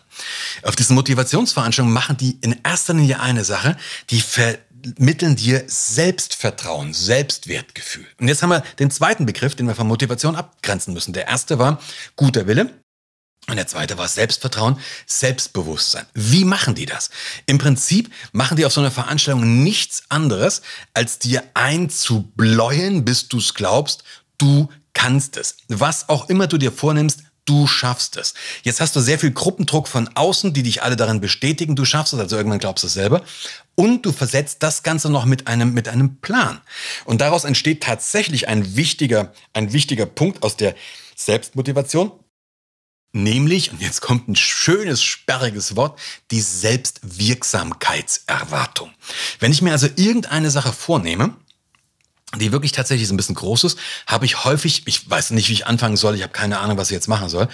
Auf 0.63 0.75
diesen 0.75 0.95
Motivationsveranstaltungen 0.95 1.93
machen 1.93 2.17
die 2.17 2.39
in 2.41 2.59
erster 2.63 2.93
Linie 2.93 3.19
eine 3.19 3.43
Sache, 3.43 3.77
die 4.09 4.21
vermitteln 4.21 5.35
dir 5.35 5.63
Selbstvertrauen, 5.67 6.93
Selbstwertgefühl. 6.93 8.07
Und 8.19 8.27
jetzt 8.27 8.41
haben 8.41 8.49
wir 8.49 8.63
den 8.79 8.89
zweiten 8.89 9.27
Begriff, 9.27 9.53
den 9.55 9.67
wir 9.67 9.75
von 9.75 9.87
Motivation 9.87 10.35
abgrenzen 10.35 10.93
müssen. 10.93 11.13
Der 11.13 11.27
erste 11.27 11.59
war 11.59 11.79
guter 12.15 12.47
Wille. 12.47 12.71
Und 13.49 13.57
der 13.57 13.67
zweite 13.67 13.97
war 13.97 14.07
Selbstvertrauen, 14.07 14.79
Selbstbewusstsein. 15.07 16.05
Wie 16.13 16.45
machen 16.45 16.75
die 16.75 16.85
das? 16.85 17.09
Im 17.45 17.57
Prinzip 17.57 18.11
machen 18.31 18.57
die 18.57 18.65
auf 18.65 18.73
so 18.73 18.81
einer 18.81 18.91
Veranstaltung 18.91 19.63
nichts 19.63 20.03
anderes, 20.09 20.61
als 20.93 21.19
dir 21.19 21.43
einzubläuen, 21.55 23.05
bis 23.05 23.27
du 23.27 23.39
es 23.39 23.53
glaubst, 23.53 24.03
du 24.37 24.69
kannst 24.93 25.37
es. 25.37 25.57
Was 25.67 26.09
auch 26.09 26.29
immer 26.29 26.47
du 26.47 26.57
dir 26.57 26.71
vornimmst, 26.71 27.23
du 27.45 27.65
schaffst 27.65 28.17
es. 28.17 28.35
Jetzt 28.61 28.79
hast 28.79 28.95
du 28.95 28.99
sehr 28.99 29.17
viel 29.17 29.31
Gruppendruck 29.31 29.87
von 29.87 30.09
außen, 30.13 30.53
die 30.53 30.61
dich 30.61 30.83
alle 30.83 30.95
darin 30.95 31.19
bestätigen, 31.19 31.75
du 31.75 31.83
schaffst 31.83 32.13
es, 32.13 32.19
also 32.19 32.37
irgendwann 32.37 32.59
glaubst 32.59 32.83
du 32.83 32.87
es 32.87 32.93
selber. 32.93 33.23
Und 33.73 34.05
du 34.05 34.11
versetzt 34.11 34.61
das 34.61 34.83
Ganze 34.83 35.09
noch 35.09 35.25
mit 35.25 35.47
einem, 35.47 35.73
mit 35.73 35.87
einem 35.87 36.17
Plan. 36.17 36.61
Und 37.05 37.21
daraus 37.21 37.45
entsteht 37.45 37.81
tatsächlich 37.81 38.47
ein 38.47 38.75
wichtiger, 38.75 39.33
ein 39.53 39.73
wichtiger 39.73 40.05
Punkt 40.05 40.43
aus 40.43 40.57
der 40.57 40.75
Selbstmotivation. 41.15 42.11
Nämlich, 43.11 43.71
und 43.71 43.81
jetzt 43.81 44.01
kommt 44.01 44.27
ein 44.27 44.35
schönes, 44.35 45.01
sperriges 45.01 45.75
Wort, 45.75 45.99
die 46.29 46.41
Selbstwirksamkeitserwartung. 46.41 48.91
Wenn 49.39 49.51
ich 49.51 49.63
mir 49.63 49.71
also 49.71 49.87
irgendeine 49.95 50.51
Sache 50.51 50.71
vornehme, 50.71 51.33
die 52.37 52.51
wirklich 52.51 52.71
tatsächlich 52.71 53.07
so 53.07 53.13
ein 53.15 53.17
bisschen 53.17 53.33
groß 53.33 53.63
ist, 53.63 53.79
habe 54.05 54.25
ich 54.25 54.43
häufig, 54.43 54.83
ich 54.85 55.09
weiß 55.09 55.31
nicht, 55.31 55.49
wie 55.49 55.53
ich 55.53 55.65
anfangen 55.65 55.97
soll, 55.97 56.15
ich 56.15 56.21
habe 56.21 56.31
keine 56.31 56.59
Ahnung, 56.59 56.77
was 56.77 56.91
ich 56.91 56.93
jetzt 56.93 57.07
machen 57.07 57.27
soll. 57.27 57.47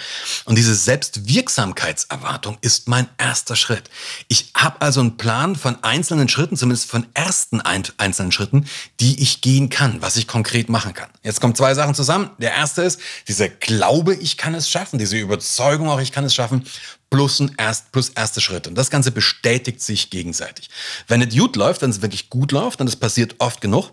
Und 0.44 0.58
diese 0.58 0.74
Selbstwirksamkeitserwartung 0.74 2.58
ist 2.60 2.86
mein 2.86 3.08
erster 3.16 3.56
Schritt. 3.56 3.88
Ich 4.28 4.50
habe 4.54 4.82
also 4.82 5.00
einen 5.00 5.16
Plan 5.16 5.56
von 5.56 5.82
einzelnen 5.82 6.28
Schritten, 6.28 6.58
zumindest 6.58 6.90
von 6.90 7.06
ersten 7.14 7.62
einzelnen 7.62 8.32
Schritten, 8.32 8.66
die 9.00 9.22
ich 9.22 9.40
gehen 9.40 9.70
kann, 9.70 10.02
was 10.02 10.16
ich 10.16 10.26
konkret 10.26 10.68
machen 10.68 10.92
kann. 10.92 11.08
Jetzt 11.22 11.40
kommen 11.40 11.54
zwei 11.54 11.72
Sachen 11.72 11.94
zusammen. 11.94 12.30
Der 12.38 12.52
erste 12.52 12.82
ist 12.82 13.00
dieser 13.28 13.48
Glaube, 13.48 14.14
ich 14.14 14.36
kann 14.36 14.54
es 14.54 14.68
schaffen, 14.68 14.98
diese 14.98 15.16
Überzeugung 15.16 15.88
auch, 15.88 16.00
ich 16.00 16.12
kann 16.12 16.24
es 16.24 16.34
schaffen, 16.34 16.66
plus, 17.08 17.40
ein 17.40 17.54
erst, 17.56 17.92
plus 17.92 18.10
erste 18.10 18.42
Schritte. 18.42 18.68
Und 18.68 18.74
das 18.74 18.90
Ganze 18.90 19.10
bestätigt 19.10 19.80
sich 19.80 20.10
gegenseitig. 20.10 20.68
Wenn 21.08 21.22
es 21.22 21.34
gut 21.34 21.56
läuft, 21.56 21.80
wenn 21.80 21.90
es 21.90 22.02
wirklich 22.02 22.28
gut 22.28 22.52
läuft, 22.52 22.82
und 22.82 22.88
es 22.88 22.96
passiert 22.96 23.36
oft 23.38 23.62
genug, 23.62 23.90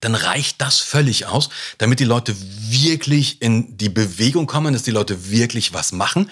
dann 0.00 0.14
reicht 0.14 0.60
das 0.60 0.78
völlig 0.78 1.26
aus, 1.26 1.50
damit 1.78 1.98
die 1.98 2.04
Leute 2.04 2.34
wirklich 2.68 3.42
in 3.42 3.76
die 3.76 3.88
Bewegung 3.88 4.46
kommen, 4.46 4.72
dass 4.72 4.84
die 4.84 4.92
Leute 4.92 5.30
wirklich 5.30 5.72
was 5.74 5.92
machen. 5.92 6.30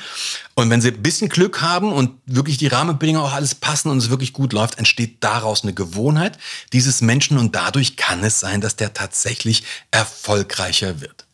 Und 0.55 0.71
wenn 0.71 0.81
sie 0.81 0.93
ein 0.93 1.03
bisschen 1.03 1.29
Glück 1.29 1.63
haben 1.63 1.93
und 1.93 2.13
wirklich 2.27 2.59
die 2.59 2.69
Rahmenbedingungen 2.69 3.27
auch 3.27 3.35
alles 3.35 3.55
passen 3.57 3.91
und 3.91 3.99
es 3.99 4.11
wirklich 4.11 4.33
gut 4.33 4.53
läuft, 4.53 4.79
entsteht 4.79 5.23
daraus 5.25 5.65
eine 5.65 5.75
Gewohnheit 5.75 6.39
dieses 6.73 7.01
Menschen 7.01 7.39
und 7.39 7.55
dadurch 7.57 7.97
kann 7.97 8.23
es 8.23 8.39
sein, 8.39 8.61
dass 8.61 8.77
der 8.77 8.95
tatsächlich 8.95 9.65
erfolgreicher 9.91 11.01
wird. 11.01 11.27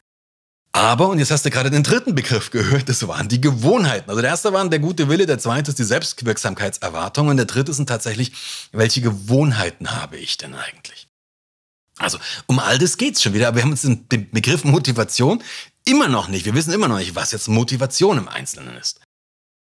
Aber, 0.75 1.11
und 1.11 1.19
jetzt 1.19 1.31
hast 1.31 1.45
du 1.45 1.51
gerade 1.51 1.71
den 1.71 1.83
dritten 1.83 2.15
Begriff 2.15 2.51
gehört, 2.51 2.89
das 2.89 3.07
waren 3.07 3.29
die 3.29 3.43
Gewohnheiten. 3.43 4.09
Also 4.09 4.23
der 4.23 4.31
erste 4.31 4.55
war 4.55 4.67
der 4.67 4.79
gute 4.79 5.11
Wille, 5.11 5.27
der 5.27 5.39
zweite 5.39 5.71
ist 5.71 5.79
die 5.79 5.85
Selbstwirksamkeitserwartung 5.85 7.29
und 7.29 7.37
der 7.37 7.45
dritte 7.45 7.75
sind 7.75 7.91
tatsächlich, 7.91 8.33
welche 8.73 9.03
Gewohnheiten 9.03 9.91
habe 9.91 10.17
ich 10.17 10.39
denn 10.39 10.55
eigentlich? 10.55 11.12
Also 12.03 12.19
um 12.47 12.59
all 12.59 12.79
das 12.79 12.97
geht's 12.97 13.23
schon 13.23 13.35
wieder, 13.35 13.49
aber 13.49 13.57
wir 13.57 13.63
haben 13.65 13.71
uns 13.71 13.83
den 13.83 14.07
Begriff 14.31 14.65
Motivation 14.65 15.43
immer 15.85 16.09
noch 16.09 16.29
nicht. 16.29 16.45
Wir 16.45 16.55
wissen 16.55 16.73
immer 16.73 16.89
noch 16.89 16.99
nicht, 16.99 17.15
was 17.15 17.33
jetzt 17.33 17.49
Motivation 17.49 18.19
im 18.19 18.29
Einzelnen 18.29 18.77
ist. 18.77 19.01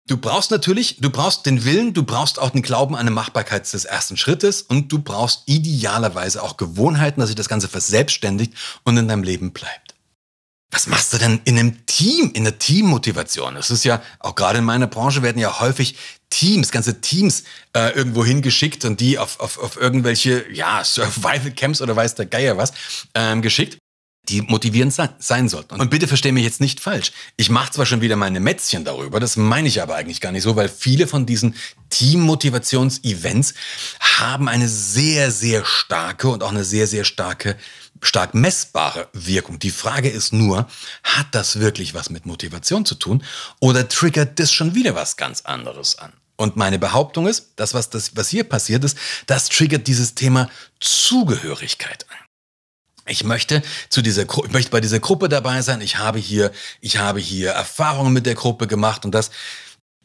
Du 0.07 0.17
brauchst 0.17 0.49
natürlich, 0.49 0.97
du 0.99 1.11
brauchst 1.11 1.45
den 1.45 1.65
Willen, 1.65 1.93
du 1.93 2.01
brauchst 2.01 2.39
auch 2.39 2.49
den 2.49 2.63
Glauben 2.63 2.95
an 2.95 3.01
eine 3.01 3.11
Machbarkeit 3.11 3.71
des 3.71 3.85
ersten 3.85 4.17
Schrittes 4.17 4.63
und 4.63 4.91
du 4.91 4.99
brauchst 4.99 5.43
idealerweise 5.45 6.41
auch 6.41 6.57
Gewohnheiten, 6.57 7.19
dass 7.19 7.29
sich 7.29 7.35
das 7.35 7.47
Ganze 7.47 7.67
verselbstständigt 7.67 8.53
und 8.83 8.97
in 8.97 9.07
deinem 9.07 9.21
Leben 9.21 9.51
bleibt. 9.51 9.93
Was 10.71 10.87
machst 10.87 11.13
du 11.13 11.19
denn 11.19 11.41
in 11.45 11.59
einem 11.59 11.85
Team, 11.99 12.31
in 12.33 12.45
der 12.45 12.57
Teammotivation? 12.57 13.57
Es 13.57 13.69
ist 13.69 13.83
ja, 13.83 14.01
auch 14.19 14.33
gerade 14.33 14.59
in 14.59 14.63
meiner 14.63 14.87
Branche 14.87 15.21
werden 15.21 15.37
ja 15.37 15.59
häufig 15.59 15.97
Teams, 16.29 16.71
ganze 16.71 17.01
Teams 17.01 17.43
äh, 17.75 17.93
irgendwo 17.93 18.23
hingeschickt 18.23 18.85
und 18.85 19.01
die 19.01 19.17
auf, 19.17 19.41
auf, 19.41 19.57
auf 19.57 19.75
irgendwelche, 19.75 20.45
ja, 20.49 20.81
Survival 20.85 21.51
Camps 21.51 21.81
oder 21.81 21.97
weiß 21.97 22.15
der 22.15 22.27
Geier 22.27 22.55
was, 22.55 22.71
ähm, 23.15 23.41
geschickt 23.41 23.79
die 24.29 24.41
motivierend 24.41 24.93
sein 24.93 25.49
sollten. 25.49 25.81
Und 25.81 25.89
bitte 25.89 26.07
verstehe 26.07 26.31
mich 26.31 26.43
jetzt 26.43 26.61
nicht 26.61 26.79
falsch. 26.79 27.11
Ich 27.35 27.49
mache 27.49 27.71
zwar 27.71 27.87
schon 27.87 28.01
wieder 28.01 28.15
meine 28.15 28.39
Mätzchen 28.39 28.85
darüber, 28.85 29.19
das 29.19 29.37
meine 29.37 29.67
ich 29.67 29.81
aber 29.81 29.95
eigentlich 29.95 30.21
gar 30.21 30.31
nicht 30.31 30.43
so, 30.43 30.55
weil 30.55 30.69
viele 30.69 31.07
von 31.07 31.25
diesen 31.25 31.55
Team-Motivations-Events 31.89 33.55
haben 33.99 34.47
eine 34.47 34.67
sehr, 34.67 35.31
sehr 35.31 35.65
starke 35.65 36.29
und 36.29 36.43
auch 36.43 36.51
eine 36.51 36.63
sehr, 36.63 36.85
sehr 36.85 37.05
starke 37.05 37.57
stark 38.01 38.33
messbare 38.33 39.07
Wirkung. 39.13 39.59
Die 39.59 39.71
Frage 39.71 40.09
ist 40.09 40.33
nur, 40.33 40.67
hat 41.03 41.27
das 41.31 41.59
wirklich 41.59 41.93
was 41.93 42.09
mit 42.09 42.25
Motivation 42.25 42.85
zu 42.85 42.95
tun 42.95 43.23
oder 43.59 43.87
triggert 43.87 44.39
das 44.39 44.51
schon 44.51 44.75
wieder 44.75 44.95
was 44.95 45.17
ganz 45.17 45.41
anderes 45.41 45.97
an? 45.99 46.13
Und 46.35 46.55
meine 46.55 46.79
Behauptung 46.79 47.27
ist, 47.27 47.49
das 47.57 47.73
was, 47.73 47.89
das, 47.89 48.15
was 48.15 48.29
hier 48.29 48.45
passiert 48.45 48.85
ist, 48.85 48.97
das 49.27 49.49
triggert 49.49 49.87
dieses 49.87 50.15
Thema 50.15 50.49
Zugehörigkeit 50.79 52.05
an. 52.09 52.17
Ich 53.09 53.23
möchte 53.23 53.61
zu 53.89 54.01
dieser 54.01 54.23
ich 54.23 54.51
möchte 54.51 54.71
bei 54.71 54.79
dieser 54.79 54.99
Gruppe 54.99 55.27
dabei 55.29 55.61
sein. 55.61 55.81
Ich 55.81 55.97
habe 55.97 56.19
hier, 56.19 56.51
ich 56.79 56.97
habe 56.97 57.19
hier 57.19 57.51
Erfahrungen 57.51 58.13
mit 58.13 58.25
der 58.25 58.35
Gruppe 58.35 58.67
gemacht 58.67 59.03
und 59.03 59.11
das 59.11 59.31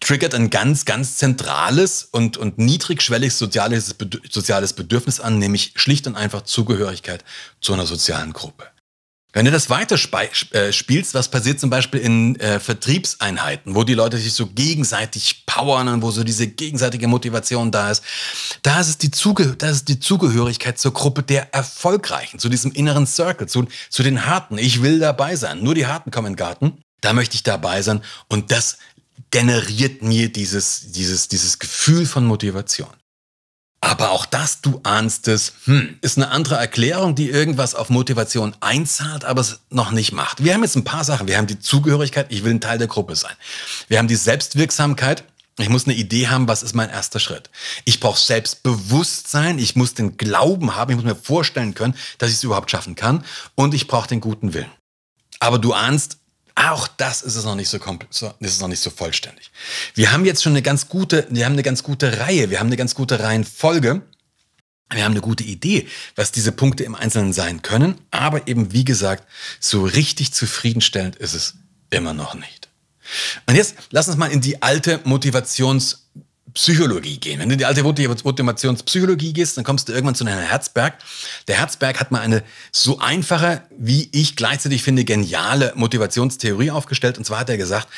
triggert 0.01 0.35
ein 0.35 0.51
ganz, 0.51 0.85
ganz 0.85 1.17
zentrales 1.17 2.09
und, 2.11 2.37
und 2.37 2.59
niedrigschwelliges 2.59 3.39
soziales, 3.39 3.95
soziales 4.31 4.73
Bedürfnis 4.75 5.21
an, 5.21 5.39
nämlich 5.39 5.73
schlicht 5.77 6.07
und 6.07 6.17
einfach 6.17 6.43
Zugehörigkeit 6.43 7.25
zu 7.61 7.73
einer 7.73 7.87
sozialen 7.87 8.33
Gruppe. 8.33 8.69
Wenn 9.35 9.47
du 9.47 9.51
das 9.51 9.69
weiter 9.69 9.97
äh, 10.53 10.73
spielst, 10.73 11.13
was 11.13 11.29
passiert 11.29 11.59
zum 11.59 11.69
Beispiel 11.69 11.99
in 11.99 12.39
äh, 12.39 12.61
Vertriebseinheiten, 12.61 13.75
wo 13.75 13.83
die 13.83 13.95
Leute 13.95 14.17
sich 14.17 14.33
so 14.33 14.47
gegenseitig 14.47 15.45
powern 15.45 15.89
und 15.89 16.03
wo 16.03 16.13
so 16.13 16.23
diese 16.23 16.47
gegenseitige 16.47 17.09
Motivation 17.09 17.73
da 17.73 17.91
ist, 17.91 18.05
da 18.63 18.81
ist 18.81 18.89
es 18.89 18.99
die, 18.99 19.11
Zuge 19.11 19.57
da 19.59 19.71
ist 19.71 19.89
die 19.89 19.99
Zugehörigkeit 19.99 20.79
zur 20.79 20.95
Gruppe 20.95 21.25
der 21.25 21.53
Erfolgreichen, 21.53 22.39
zu 22.39 22.49
diesem 22.49 22.71
inneren 22.71 23.09
Circle, 23.09 23.49
zu, 23.49 23.67
zu 23.91 24.05
den 24.05 24.25
Harten. 24.25 24.57
Ich 24.57 24.83
will 24.83 25.01
dabei 25.01 25.35
sein. 25.35 25.65
Nur 25.65 25.75
die 25.75 25.87
Harten 25.87 26.13
kommen 26.13 26.29
in 26.29 26.33
den 26.35 26.39
Garten. 26.39 26.79
Da 27.01 27.13
möchte 27.13 27.35
ich 27.35 27.43
dabei 27.43 27.83
sein. 27.83 28.03
Und 28.29 28.53
das 28.53 28.79
generiert 29.31 30.03
mir 30.03 30.33
dieses, 30.33 30.93
dieses, 30.93 31.29
dieses 31.29 31.59
Gefühl 31.59 32.07
von 32.07 32.25
Motivation. 32.27 32.89
Aber 33.81 34.13
auch 34.13 34.25
das, 34.25 34.63
du 34.63 34.81
ahnst 34.83 35.29
es, 35.29 35.53
hm, 35.65 35.99
ist 36.01 36.17
eine 36.17 36.31
andere 36.31 36.57
Erklärung, 36.57 37.15
die 37.15 37.29
irgendwas 37.29 37.75
auf 37.75 37.91
Motivation 37.91 38.57
einzahlt, 38.61 39.27
aber 39.27 39.43
es 39.43 39.61
noch 39.69 39.91
nicht 39.91 40.13
macht. 40.13 40.43
Wir 40.43 40.55
haben 40.55 40.63
jetzt 40.63 40.77
ein 40.77 40.85
paar 40.85 41.05
Sachen. 41.05 41.29
Wir 41.29 41.37
haben 41.37 41.47
die 41.47 41.59
Zugehörigkeit, 41.59 42.29
ich 42.31 42.45
will 42.45 42.55
ein 42.55 42.63
Teil 42.63 42.79
der 42.79 42.87
Gruppe 42.87 43.15
sein. 43.15 43.35
Wir 43.89 43.99
haben 43.99 44.09
die 44.09 44.17
Selbstwirksamkeit, 44.17 45.25
ich 45.59 45.69
muss 45.69 45.85
eine 45.85 45.95
Idee 45.95 46.29
haben, 46.29 46.49
was 46.49 46.63
ist 46.63 46.75
mein 46.75 46.89
erster 46.89 47.21
Schritt. 47.21 47.51
Ich 47.85 48.01
brauche 48.01 48.19
Selbstbewusstsein, 48.19 49.59
ich 49.59 49.77
muss 49.77 49.93
den 49.93 50.17
Glauben 50.17 50.75
haben, 50.75 50.91
ich 50.91 50.97
muss 50.97 51.05
mir 51.05 51.15
vorstellen 51.15 51.75
können, 51.75 51.95
dass 52.19 52.31
ich 52.31 52.37
es 52.37 52.45
überhaupt 52.45 52.71
schaffen 52.71 52.95
kann 52.95 53.23
und 53.55 53.75
ich 53.75 53.87
brauche 53.87 54.09
den 54.09 54.21
guten 54.21 54.55
Willen. 54.55 54.71
Aber 55.41 55.59
du 55.59 55.75
ahnst, 55.75 56.19
auch 56.55 56.87
das 56.87 57.23
ist 57.23 57.35
es 57.35 57.45
noch 57.45 57.57
nicht 57.57 57.69
so, 57.69 57.79
ist 57.79 58.23
es 58.41 58.61
noch 58.61 58.69
nicht 58.69 58.81
so 58.81 58.91
vollständig. 58.91 59.51
Wir 59.95 60.13
haben 60.13 60.25
jetzt 60.25 60.43
schon 60.43 60.53
eine 60.53 60.63
ganz 60.63 60.89
gute, 60.89 61.27
wir 61.31 61.45
haben 61.45 61.55
eine 61.55 61.63
ganz 61.63 61.83
gute 61.83 62.21
Reihe, 62.21 62.51
wir 62.51 62.61
haben 62.61 62.69
eine 62.69 62.77
ganz 62.77 62.95
gute 62.95 63.21
Reihenfolge. 63.21 64.03
Wir 64.91 65.05
haben 65.05 65.13
eine 65.13 65.23
gute 65.23 65.45
Idee, 65.45 65.89
was 66.15 66.31
diese 66.31 66.53
Punkte 66.53 66.85
im 66.85 66.95
Einzelnen 66.95 67.33
sein 67.33 67.63
können, 67.63 67.97
aber 68.11 68.47
eben 68.47 68.73
wie 68.73 68.85
gesagt, 68.85 69.27
so 69.59 69.83
richtig 69.83 70.33
zufriedenstellend 70.33 71.17
ist 71.17 71.35
es 71.35 71.55
immer 71.91 72.13
noch 72.13 72.35
nicht. 72.35 72.69
Und 73.47 73.57
jetzt 73.57 73.77
lass 73.91 74.09
uns 74.09 74.17
mal 74.17 74.31
in 74.31 74.41
die 74.41 74.63
alte 74.63 75.01
Motivations 75.05 76.04
Psychologie 76.55 77.19
gehen. 77.19 77.41
Wenn 77.41 77.49
du 77.49 77.55
in 77.55 77.59
die 77.59 77.65
alte 77.65 77.83
Motivationspsychologie 77.83 79.33
gehst, 79.33 79.57
dann 79.57 79.65
kommst 79.65 79.89
du 79.89 79.93
irgendwann 79.93 80.15
zu 80.15 80.25
einem 80.25 80.39
Herzberg. 80.39 80.95
Der 81.49 81.59
Herzberg 81.59 81.99
hat 81.99 82.13
mal 82.13 82.21
eine 82.21 82.45
so 82.71 83.01
einfache, 83.01 83.63
wie 83.77 84.09
ich 84.13 84.37
gleichzeitig 84.37 84.83
finde, 84.83 85.05
geniale 85.05 85.73
Motivationstheorie 85.75 86.71
aufgestellt. 86.71 87.19
Und 87.19 87.25
zwar 87.25 87.41
hat 87.41 87.51
er 87.51 87.57
gesagt, 87.57 87.89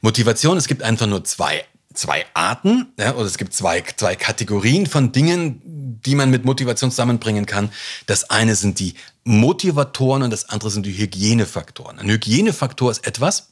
Motivation, 0.00 0.56
es 0.56 0.68
gibt 0.68 0.84
einfach 0.84 1.06
nur 1.06 1.24
zwei, 1.24 1.64
zwei 1.94 2.24
Arten, 2.34 2.92
ja, 2.98 3.14
oder 3.14 3.26
es 3.26 3.38
gibt 3.38 3.52
zwei, 3.52 3.82
zwei 3.96 4.14
Kategorien 4.14 4.86
von 4.86 5.10
Dingen, 5.10 5.60
die 5.64 6.14
man 6.14 6.30
mit 6.30 6.44
Motivation 6.44 6.90
zusammenbringen 6.90 7.46
kann. 7.46 7.72
Das 8.06 8.30
eine 8.30 8.54
sind 8.54 8.78
die 8.78 8.94
Motivatoren 9.24 10.22
und 10.22 10.30
das 10.30 10.48
andere 10.48 10.70
sind 10.70 10.86
die 10.86 10.96
Hygienefaktoren. 10.96 11.98
Ein 11.98 12.08
Hygienefaktor 12.08 12.92
ist 12.92 13.04
etwas, 13.06 13.48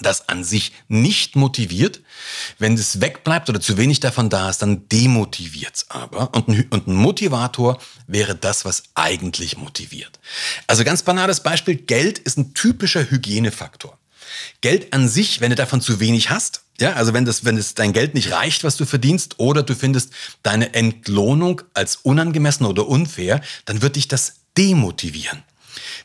das 0.00 0.28
an 0.28 0.42
sich 0.42 0.72
nicht 0.88 1.36
motiviert. 1.36 2.00
Wenn 2.58 2.74
es 2.74 3.00
wegbleibt 3.00 3.50
oder 3.50 3.60
zu 3.60 3.76
wenig 3.76 4.00
davon 4.00 4.30
da 4.30 4.48
ist, 4.48 4.62
dann 4.62 4.88
demotiviert 4.88 5.76
es 5.76 5.90
aber. 5.90 6.34
Und 6.34 6.48
ein, 6.48 6.66
und 6.70 6.86
ein 6.86 6.94
Motivator 6.94 7.78
wäre 8.06 8.34
das, 8.34 8.64
was 8.64 8.84
eigentlich 8.94 9.56
motiviert. 9.56 10.18
Also 10.66 10.84
ganz 10.84 11.02
banales 11.02 11.42
Beispiel, 11.42 11.76
Geld 11.76 12.18
ist 12.18 12.38
ein 12.38 12.54
typischer 12.54 13.10
Hygienefaktor. 13.10 13.98
Geld 14.62 14.92
an 14.94 15.08
sich, 15.08 15.40
wenn 15.40 15.50
du 15.50 15.56
davon 15.56 15.80
zu 15.80 16.00
wenig 16.00 16.30
hast, 16.30 16.62
ja, 16.80 16.94
also 16.94 17.12
wenn 17.12 17.24
das, 17.24 17.44
wenn 17.44 17.56
es 17.56 17.74
dein 17.74 17.92
Geld 17.92 18.14
nicht 18.14 18.32
reicht, 18.32 18.64
was 18.64 18.76
du 18.76 18.86
verdienst, 18.86 19.38
oder 19.38 19.62
du 19.62 19.74
findest 19.74 20.12
deine 20.42 20.74
Entlohnung 20.74 21.60
als 21.74 21.96
unangemessen 21.96 22.66
oder 22.66 22.88
unfair, 22.88 23.40
dann 23.66 23.82
wird 23.82 23.96
dich 23.96 24.08
das 24.08 24.36
demotivieren. 24.56 25.42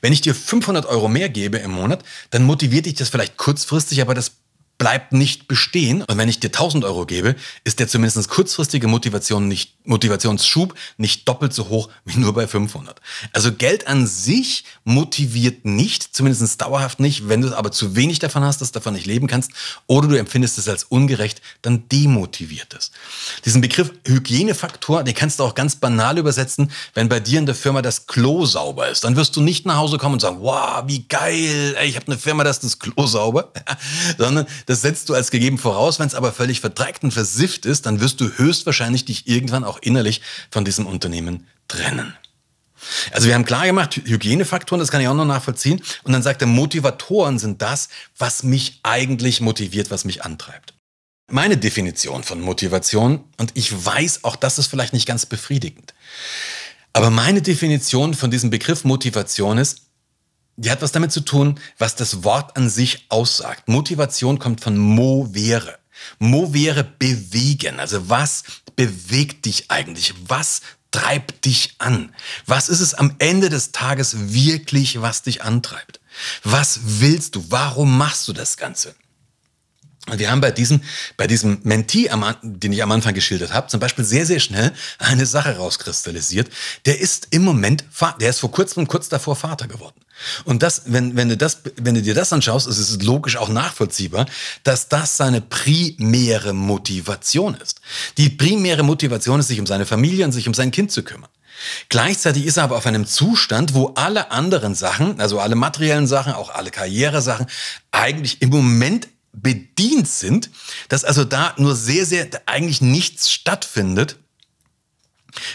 Wenn 0.02 0.14
ich 0.14 0.22
dir 0.22 0.36
500 0.36 0.86
Euro 0.86 1.08
mehr 1.08 1.30
gebe 1.30 1.58
im 1.58 1.72
Monat, 1.72 2.04
dann 2.30 2.44
motiviert 2.44 2.86
dich 2.86 2.96
das 2.96 3.10
vielleicht 3.10 3.38
kurzfristig, 3.38 4.02
aber 4.02 4.14
das 4.14 4.32
bleibt 4.78 5.14
nicht 5.14 5.48
bestehen. 5.48 6.04
Und 6.04 6.18
wenn 6.18 6.30
ich 6.30 6.40
dir 6.40 6.48
1000 6.48 6.86
Euro 6.86 7.06
gebe, 7.06 7.36
ist 7.64 7.80
der 7.80 7.88
zumindest 7.88 8.30
kurzfristige 8.30 8.88
Motivation 8.88 9.48
nicht, 9.48 9.77
Motivationsschub 9.88 10.74
nicht 10.98 11.28
doppelt 11.28 11.54
so 11.54 11.70
hoch 11.70 11.90
wie 12.06 12.20
nur 12.20 12.34
bei 12.34 12.48
500. 12.48 13.00
Also 13.34 13.52
Geld 13.52 13.88
an 13.88 14.08
sich 14.08 14.64
motiviert 14.84 15.66
nicht, 15.66 16.16
zumindest 16.16 16.62
dauerhaft 16.62 17.00
nicht. 17.00 17.28
Wenn 17.30 17.42
du 17.42 17.56
aber 17.58 17.72
zu 17.72 17.96
wenig 17.96 18.20
davon 18.20 18.44
hast, 18.44 18.62
dass 18.62 18.72
du 18.72 18.80
davon 18.80 18.94
nicht 18.94 19.06
leben 19.06 19.28
kannst, 19.28 19.52
oder 19.88 20.08
du 20.08 20.16
empfindest 20.16 20.58
es 20.58 20.68
als 20.68 20.84
ungerecht, 20.84 21.42
dann 21.62 21.88
demotiviert 21.90 22.74
es. 22.74 22.92
Diesen 23.46 23.62
Begriff 23.62 23.92
Hygienefaktor, 24.06 25.04
den 25.04 25.16
kannst 25.16 25.40
du 25.40 25.44
auch 25.44 25.56
ganz 25.56 25.76
banal 25.76 26.18
übersetzen, 26.18 26.72
wenn 26.94 27.10
bei 27.10 27.20
dir 27.20 27.40
in 27.40 27.46
der 27.46 27.56
Firma 27.56 27.82
das 27.82 28.08
Klo 28.08 28.46
sauber 28.46 28.90
ist. 28.90 29.04
Dann 29.04 29.16
wirst 29.16 29.36
du 29.36 29.42
nicht 29.42 29.66
nach 29.66 29.78
Hause 29.78 29.98
kommen 29.98 30.14
und 30.14 30.20
sagen, 30.22 30.38
wow, 30.42 30.84
wie 30.88 31.04
geil, 31.08 31.76
ey, 31.78 31.88
ich 31.88 31.96
habe 31.96 32.08
eine 32.08 32.18
Firma, 32.18 32.44
das 32.44 32.58
ist 32.58 32.64
das 32.64 32.80
Klo 32.80 33.06
sauber, 33.08 33.52
sondern 34.18 34.46
das 34.66 34.82
setzt 34.82 35.10
du 35.10 35.14
als 35.14 35.32
gegeben 35.32 35.58
voraus. 35.58 36.00
Wenn 36.00 36.08
es 36.08 36.16
aber 36.16 36.32
völlig 36.32 36.62
verdreckt 36.62 37.04
und 37.04 37.12
versifft 37.12 37.66
ist, 37.66 37.86
dann 37.86 38.00
wirst 38.00 38.22
du 38.22 38.30
höchstwahrscheinlich 38.30 39.06
dich 39.06 39.28
irgendwann 39.28 39.64
auch 39.64 39.77
innerlich 39.82 40.22
von 40.52 40.66
diesem 40.66 40.86
Unternehmen 40.86 41.48
trennen. 41.68 42.16
Also 43.12 43.28
wir 43.28 43.36
haben 43.36 43.46
klar 43.46 43.66
gemacht, 43.66 43.96
Hygienefaktoren, 43.96 44.80
das 44.80 44.92
kann 44.92 45.02
ich 45.02 45.08
auch 45.08 45.16
noch 45.16 45.26
nachvollziehen. 45.26 45.82
Und 46.04 46.14
dann 46.14 46.24
sagt 46.24 46.42
er, 46.42 46.48
Motivatoren 46.48 47.40
sind 47.40 47.62
das, 47.62 47.90
was 48.18 48.44
mich 48.44 48.80
eigentlich 48.84 49.42
motiviert, 49.42 49.92
was 49.92 50.06
mich 50.06 50.24
antreibt. 50.24 50.74
Meine 51.30 51.58
Definition 51.58 52.24
von 52.24 52.40
Motivation, 52.40 53.26
und 53.38 53.52
ich 53.56 53.86
weiß, 53.86 54.24
auch 54.24 54.38
das 54.38 54.60
ist 54.60 54.68
vielleicht 54.68 54.94
nicht 54.94 55.08
ganz 55.08 55.26
befriedigend, 55.26 55.94
aber 56.94 57.10
meine 57.10 57.42
Definition 57.42 58.14
von 58.14 58.32
diesem 58.32 58.50
Begriff 58.50 58.86
Motivation 58.86 59.58
ist, 59.58 59.82
die 60.56 60.72
hat 60.72 60.82
was 60.82 60.92
damit 60.92 61.12
zu 61.12 61.20
tun, 61.22 61.60
was 61.78 61.96
das 61.96 62.24
Wort 62.24 62.58
an 62.58 62.70
sich 62.70 63.06
aussagt. 63.10 63.68
Motivation 63.68 64.40
kommt 64.40 64.62
von 64.62 64.78
movere. 64.78 65.78
Mo 66.20 66.54
wäre 66.54 66.84
bewegen. 66.84 67.80
Also 67.80 68.10
was 68.10 68.44
bewegt 68.76 69.46
dich 69.46 69.70
eigentlich? 69.70 70.14
Was 70.28 70.62
treibt 70.92 71.46
dich 71.46 71.76
an? 71.80 72.14
Was 72.46 72.70
ist 72.70 72.80
es 72.80 72.94
am 72.94 73.16
Ende 73.20 73.50
des 73.50 73.72
Tages 73.72 74.34
wirklich, 74.34 75.02
was 75.02 75.22
dich 75.22 75.44
antreibt? 75.44 76.00
Was 76.44 76.80
willst 76.84 77.36
du? 77.36 77.46
Warum 77.50 77.98
machst 77.98 78.28
du 78.28 78.34
das 78.34 78.58
Ganze? 78.58 78.96
Und 80.10 80.20
wir 80.20 80.32
haben 80.32 80.40
bei 80.40 80.52
diesem, 80.52 80.82
bei 81.18 81.28
diesem 81.28 81.60
Mentee, 81.64 82.10
den 82.42 82.72
ich 82.72 82.82
am 82.82 82.92
Anfang 82.92 83.14
geschildert 83.14 83.54
habe, 83.54 83.68
zum 83.68 83.80
Beispiel 83.80 84.06
sehr, 84.06 84.26
sehr 84.26 84.40
schnell 84.40 84.72
eine 85.00 85.26
Sache 85.26 85.58
rauskristallisiert. 85.58 86.50
Der 86.86 87.00
ist 87.00 87.28
im 87.32 87.44
Moment, 87.44 87.84
der 88.22 88.30
ist 88.30 88.40
vor 88.40 88.52
kurzem 88.52 88.88
kurz 88.88 89.10
davor 89.10 89.36
Vater 89.36 89.68
geworden. 89.68 90.00
Und 90.46 90.64
das, 90.64 90.84
wenn, 90.86 91.16
wenn, 91.16 91.30
du 91.30 91.38
das, 91.38 91.62
wenn 91.76 91.96
du 91.96 92.02
dir 92.02 92.16
das 92.16 92.34
anschaust, 92.34 92.68
ist 92.68 92.80
es 92.80 93.04
logisch 93.04 93.38
auch 93.38 93.50
nachvollziehbar, 93.50 94.26
dass 94.64 94.88
das 94.88 95.18
seine 95.18 95.42
primäre 95.42 96.54
Motivation 96.54 97.56
ist. 97.56 97.82
Die 98.18 98.30
primäre 98.30 98.84
Motivation 98.84 99.42
ist, 99.42 99.48
sich 99.48 99.60
um 99.60 99.68
seine 99.68 99.86
Familie 99.86 100.26
und 100.26 100.32
sich 100.32 100.48
um 100.48 100.54
sein 100.54 100.72
Kind 100.72 100.92
zu 100.92 101.04
kümmern. 101.04 101.30
Gleichzeitig 101.90 102.46
ist 102.46 102.58
er 102.58 102.64
aber 102.64 102.78
auf 102.78 102.86
einem 102.86 103.06
Zustand, 103.06 103.74
wo 103.74 103.94
alle 103.96 104.32
anderen 104.32 104.76
Sachen, 104.76 105.20
also 105.20 105.40
alle 105.40 105.56
materiellen 105.56 106.08
Sachen, 106.08 106.34
auch 106.34 106.50
alle 106.50 106.72
Karrieresachen, 106.72 107.48
eigentlich 107.92 108.42
im 108.42 108.50
Moment 108.50 109.08
bedient 109.42 110.08
sind, 110.08 110.50
dass 110.90 111.04
also 111.04 111.24
da 111.24 111.54
nur 111.58 111.76
sehr, 111.76 112.06
sehr 112.06 112.28
eigentlich 112.46 112.82
nichts 112.82 113.32
stattfindet, 113.32 114.18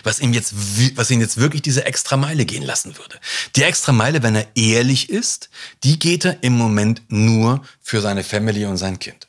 was 0.05 0.21
ihm 0.21 0.33
jetzt, 0.33 0.55
was 0.97 1.11
ihn 1.11 1.21
jetzt 1.21 1.39
wirklich 1.39 1.63
diese 1.63 1.85
extra 1.85 2.17
Meile 2.17 2.45
gehen 2.45 2.63
lassen 2.63 2.97
würde. 2.97 3.19
Die 3.57 3.63
extra 3.63 3.93
Meile, 3.93 4.23
wenn 4.23 4.37
er 4.37 4.47
ehrlich 4.55 5.11
ist, 5.11 5.51
die 5.83 5.99
geht 5.99 6.25
er 6.25 6.43
im 6.43 6.53
Moment 6.53 7.03
nur 7.09 7.63
für 7.81 8.01
seine 8.01 8.25
Family 8.25 8.65
und 8.65 8.77
sein 8.77 8.99
Kind. 8.99 9.27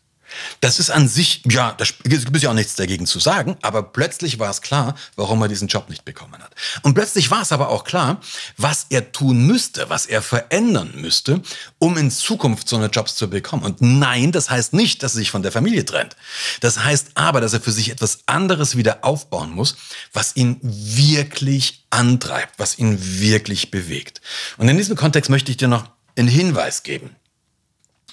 Das 0.62 0.80
ist 0.80 0.90
an 0.90 1.08
sich, 1.08 1.42
ja, 1.50 1.74
da 1.74 1.86
gibt 2.04 2.36
es 2.36 2.42
ja 2.42 2.50
auch 2.50 2.54
nichts 2.54 2.76
dagegen 2.76 3.06
zu 3.06 3.20
sagen, 3.20 3.58
aber 3.62 3.84
plötzlich 3.84 4.40
war 4.40 4.50
es 4.50 4.62
klar, 4.62 4.96
warum 5.16 5.42
er 5.42 5.48
diesen 5.48 5.68
Job 5.68 5.90
nicht 5.90 6.06
bekommen 6.06 6.42
hat. 6.42 6.54
Und 6.84 6.94
plötzlich 6.94 7.32
war 7.32 7.42
es 7.42 7.52
aber 7.52 7.70
auch 7.70 7.84
klar, 7.84 8.22
was 8.58 8.88
er 8.90 9.12
tun 9.12 9.46
müsste, 9.46 9.90
was 9.90 10.06
er 10.06 10.22
verändern 10.22 10.94
müsste, 10.96 11.42
um 11.80 11.98
in 11.98 12.12
Zukunft 12.12 12.68
so 12.68 12.76
eine 12.76 12.88
Jobs 12.88 13.16
zu 13.16 13.30
bekommen. 13.30 13.64
Und 13.64 13.82
nein, 13.82 14.32
das 14.32 14.50
heißt 14.50 14.74
nicht, 14.74 15.04
dass 15.04 15.14
er 15.14 15.20
sich 15.20 15.32
von 15.32 15.44
der 15.44 15.52
Familie 15.52 15.86
trennt. 15.86 16.16
Das 16.62 16.84
heißt 16.84 17.12
aber, 17.16 17.42
dass 17.42 17.54
er 17.54 17.62
für 17.62 17.72
sich 17.72 17.90
etwas 17.90 18.20
anderes 18.26 18.76
wieder 18.76 19.04
aufbauen 19.04 19.52
muss, 19.52 19.76
was 20.14 20.36
ihn 20.36 20.60
wirklich 20.62 21.86
antreibt, 21.90 22.58
was 22.58 22.78
ihn 22.80 22.98
wirklich 23.20 23.72
bewegt. 23.72 24.22
Und 24.58 24.68
in 24.68 24.78
diesem 24.78 24.96
Kontext 24.96 25.30
möchte 25.30 25.52
ich 25.52 25.58
dir 25.58 25.68
noch 25.68 25.90
einen 26.16 26.28
Hinweis 26.28 26.84
geben. 26.84 27.16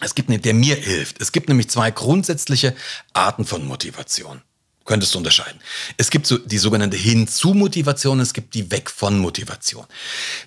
Es 0.01 0.15
gibt, 0.15 0.45
der 0.45 0.55
mir 0.55 0.77
hilft. 0.77 1.21
Es 1.21 1.33
gibt 1.33 1.49
nämlich 1.49 1.69
zwei 1.69 1.91
grundsätzliche 1.91 2.75
Arten 3.13 3.45
von 3.45 3.67
Motivation 3.67 4.43
könntest 4.91 5.15
du 5.15 5.19
unterscheiden. 5.19 5.61
Es 5.99 6.11
gibt 6.11 6.27
so 6.27 6.37
die 6.37 6.59
sogenannte 6.59 6.97
Hinzu-Motivation, 6.97 8.19
es 8.19 8.35
gibt 8.35 8.55
die 8.55 8.73
Weg-von-Motivation. 8.73 9.87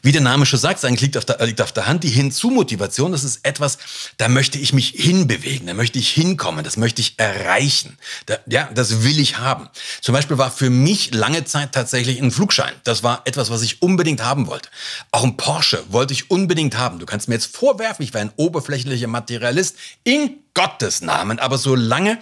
Wie 0.02 0.12
der 0.12 0.20
Name 0.20 0.46
schon 0.46 0.60
sagt, 0.60 0.84
eigentlich 0.84 1.00
liegt 1.00 1.16
auf, 1.16 1.24
der, 1.24 1.46
liegt 1.46 1.62
auf 1.62 1.72
der 1.72 1.88
Hand, 1.88 2.04
die 2.04 2.10
Hinzu-Motivation, 2.10 3.14
das 3.14 3.24
ist 3.24 3.46
etwas, 3.46 3.78
da 4.18 4.28
möchte 4.28 4.60
ich 4.60 4.74
mich 4.74 4.90
hinbewegen, 4.98 5.68
da 5.68 5.74
möchte 5.74 5.98
ich 5.98 6.10
hinkommen, 6.10 6.66
das 6.66 6.76
möchte 6.76 7.00
ich 7.00 7.18
erreichen. 7.20 7.98
Da, 8.26 8.36
ja, 8.46 8.70
das 8.76 9.06
will 9.06 9.18
ich 9.18 9.38
haben. 9.38 9.70
Zum 10.02 10.12
Beispiel 10.12 10.38
war 10.38 10.52
für 10.52 10.70
mich 10.70 11.14
lange 11.14 11.46
Zeit 11.46 11.72
tatsächlich 11.72 12.22
ein 12.22 12.32
Flugschein. 12.32 12.74
Das 12.84 13.02
war 13.02 13.22
etwas, 13.24 13.50
was 13.50 13.62
ich 13.62 13.82
unbedingt 13.82 14.26
haben 14.26 14.48
wollte. 14.48 14.68
Auch 15.12 15.24
ein 15.24 15.38
Porsche 15.38 15.86
wollte 15.88 16.12
ich 16.12 16.30
unbedingt 16.30 16.78
haben. 16.78 17.00
Du 17.00 17.06
kannst 17.06 17.30
mir 17.30 17.36
jetzt 17.36 17.56
vorwerfen, 17.56 18.04
ich 18.04 18.14
wäre 18.14 18.26
ein 18.26 18.34
oberflächlicher 18.36 19.08
Materialist. 19.08 19.78
In 20.04 20.44
Gottes 20.54 21.02
Namen. 21.02 21.40
Aber 21.40 21.58
solange 21.58 22.20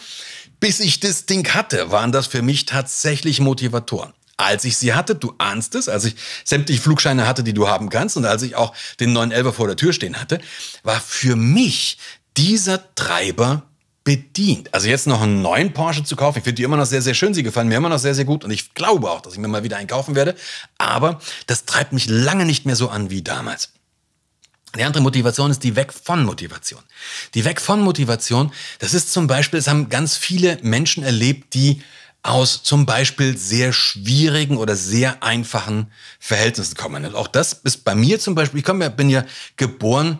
bis 0.62 0.80
ich 0.80 1.02
das 1.02 1.26
Ding 1.26 1.50
hatte, 1.50 1.92
waren 1.92 2.14
das 2.14 2.28
für 2.28 2.42
mich 2.42 2.66
tatsächlich 2.66 3.42
Motivatoren. 3.42 4.14
Als 4.38 4.64
ich 4.64 4.78
sie 4.78 4.94
hatte, 4.94 5.16
du 5.16 5.34
ahnst 5.38 5.76
es, 5.76 5.90
als 5.90 6.06
ich 6.06 6.16
sämtliche 6.46 6.82
Flugscheine 6.82 7.28
hatte, 7.28 7.44
die 7.44 7.54
du 7.54 7.68
haben 7.68 7.90
kannst 7.90 8.16
und 8.16 8.26
als 8.26 8.44
ich 8.44 8.56
auch 8.56 8.74
den 9.00 9.12
911 9.12 9.56
vor 9.56 9.68
der 9.68 9.76
Tür 9.76 9.92
stehen 9.92 10.20
hatte, 10.20 10.40
war 10.84 11.02
für 11.02 11.36
mich 11.36 11.98
dieser 12.38 12.96
Treiber 12.96 13.64
bedient. 14.04 14.74
Also 14.74 14.88
jetzt 14.88 15.08
noch 15.08 15.22
einen 15.22 15.42
neuen 15.42 15.74
Porsche 15.74 16.04
zu 16.04 16.16
kaufen, 16.16 16.40
ich 16.40 16.44
finde 16.44 16.56
die 16.56 16.64
immer 16.64 16.78
noch 16.78 16.86
sehr, 16.86 17.02
sehr 17.02 17.14
schön, 17.14 17.34
sie 17.34 17.44
gefallen 17.44 17.68
mir 17.68 17.76
immer 17.76 17.90
noch 17.90 18.00
sehr, 18.00 18.16
sehr 18.16 18.26
gut 18.26 18.44
und 18.44 18.52
ich 18.52 18.74
glaube 18.74 19.12
auch, 19.12 19.22
dass 19.22 19.34
ich 19.34 19.40
mir 19.40 19.48
mal 19.48 19.64
wieder 19.64 19.78
einen 19.78 19.88
kaufen 19.88 20.16
werde, 20.16 20.36
aber 20.78 21.20
das 21.46 21.66
treibt 21.66 21.92
mich 21.94 22.08
lange 22.08 22.46
nicht 22.46 22.66
mehr 22.66 22.76
so 22.76 22.90
an 22.90 23.10
wie 23.10 23.22
damals. 23.22 23.74
Die 24.78 24.84
andere 24.84 25.04
Motivation 25.04 25.52
ist 25.52 25.64
die 25.64 25.76
Weg 25.76 25.92
von 25.94 26.24
Motivation. 26.24 26.82
Die 27.34 27.44
Weg 27.44 27.60
von 27.60 27.82
Motivation, 27.82 28.52
das 28.80 28.94
ist 28.94 29.12
zum 29.12 29.28
Beispiel, 29.28 29.60
es 29.60 29.68
haben 29.68 29.90
ganz 29.90 30.16
viele 30.16 30.58
Menschen 30.62 31.04
erlebt, 31.04 31.54
die 31.54 31.82
aus 32.24 32.64
zum 32.64 32.86
Beispiel 32.86 33.38
sehr 33.38 33.74
schwierigen 33.74 34.58
oder 34.58 34.76
sehr 34.76 35.24
einfachen 35.24 35.92
Verhältnissen 36.20 36.76
kommen. 36.76 37.06
Und 37.06 37.16
auch 37.16 37.28
das 37.28 37.54
ist 37.64 37.84
bei 37.84 37.96
mir 37.96 38.20
zum 38.20 38.36
Beispiel, 38.36 38.60
ich 38.60 38.66
komme, 38.66 38.90
bin 38.90 39.10
ja 39.10 39.26
geboren 39.58 40.20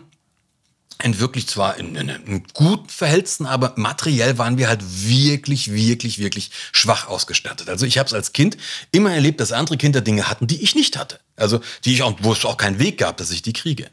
in 1.02 1.18
wirklich 1.18 1.48
zwar 1.48 1.78
in, 1.78 1.96
in, 1.96 2.08
in 2.08 2.44
guten 2.52 2.88
Verhältnissen, 2.88 3.46
aber 3.46 3.72
materiell 3.76 4.38
waren 4.38 4.58
wir 4.58 4.68
halt 4.68 4.82
wirklich, 4.82 5.72
wirklich, 5.72 6.18
wirklich 6.18 6.50
schwach 6.72 7.08
ausgestattet. 7.08 7.68
Also 7.68 7.86
ich 7.86 7.98
habe 7.98 8.06
es 8.06 8.14
als 8.14 8.32
Kind 8.32 8.56
immer 8.90 9.12
erlebt, 9.12 9.40
dass 9.40 9.52
andere 9.52 9.76
Kinder 9.76 10.00
Dinge 10.00 10.28
hatten, 10.28 10.46
die 10.46 10.62
ich 10.62 10.74
nicht 10.74 10.96
hatte. 10.96 11.18
Also 11.36 11.60
die 11.84 11.94
ich 11.94 12.02
auch, 12.02 12.14
wo 12.20 12.32
es 12.32 12.44
auch 12.44 12.56
keinen 12.56 12.78
Weg 12.78 12.98
gab, 12.98 13.16
dass 13.16 13.30
ich 13.30 13.42
die 13.42 13.52
kriege. 13.52 13.90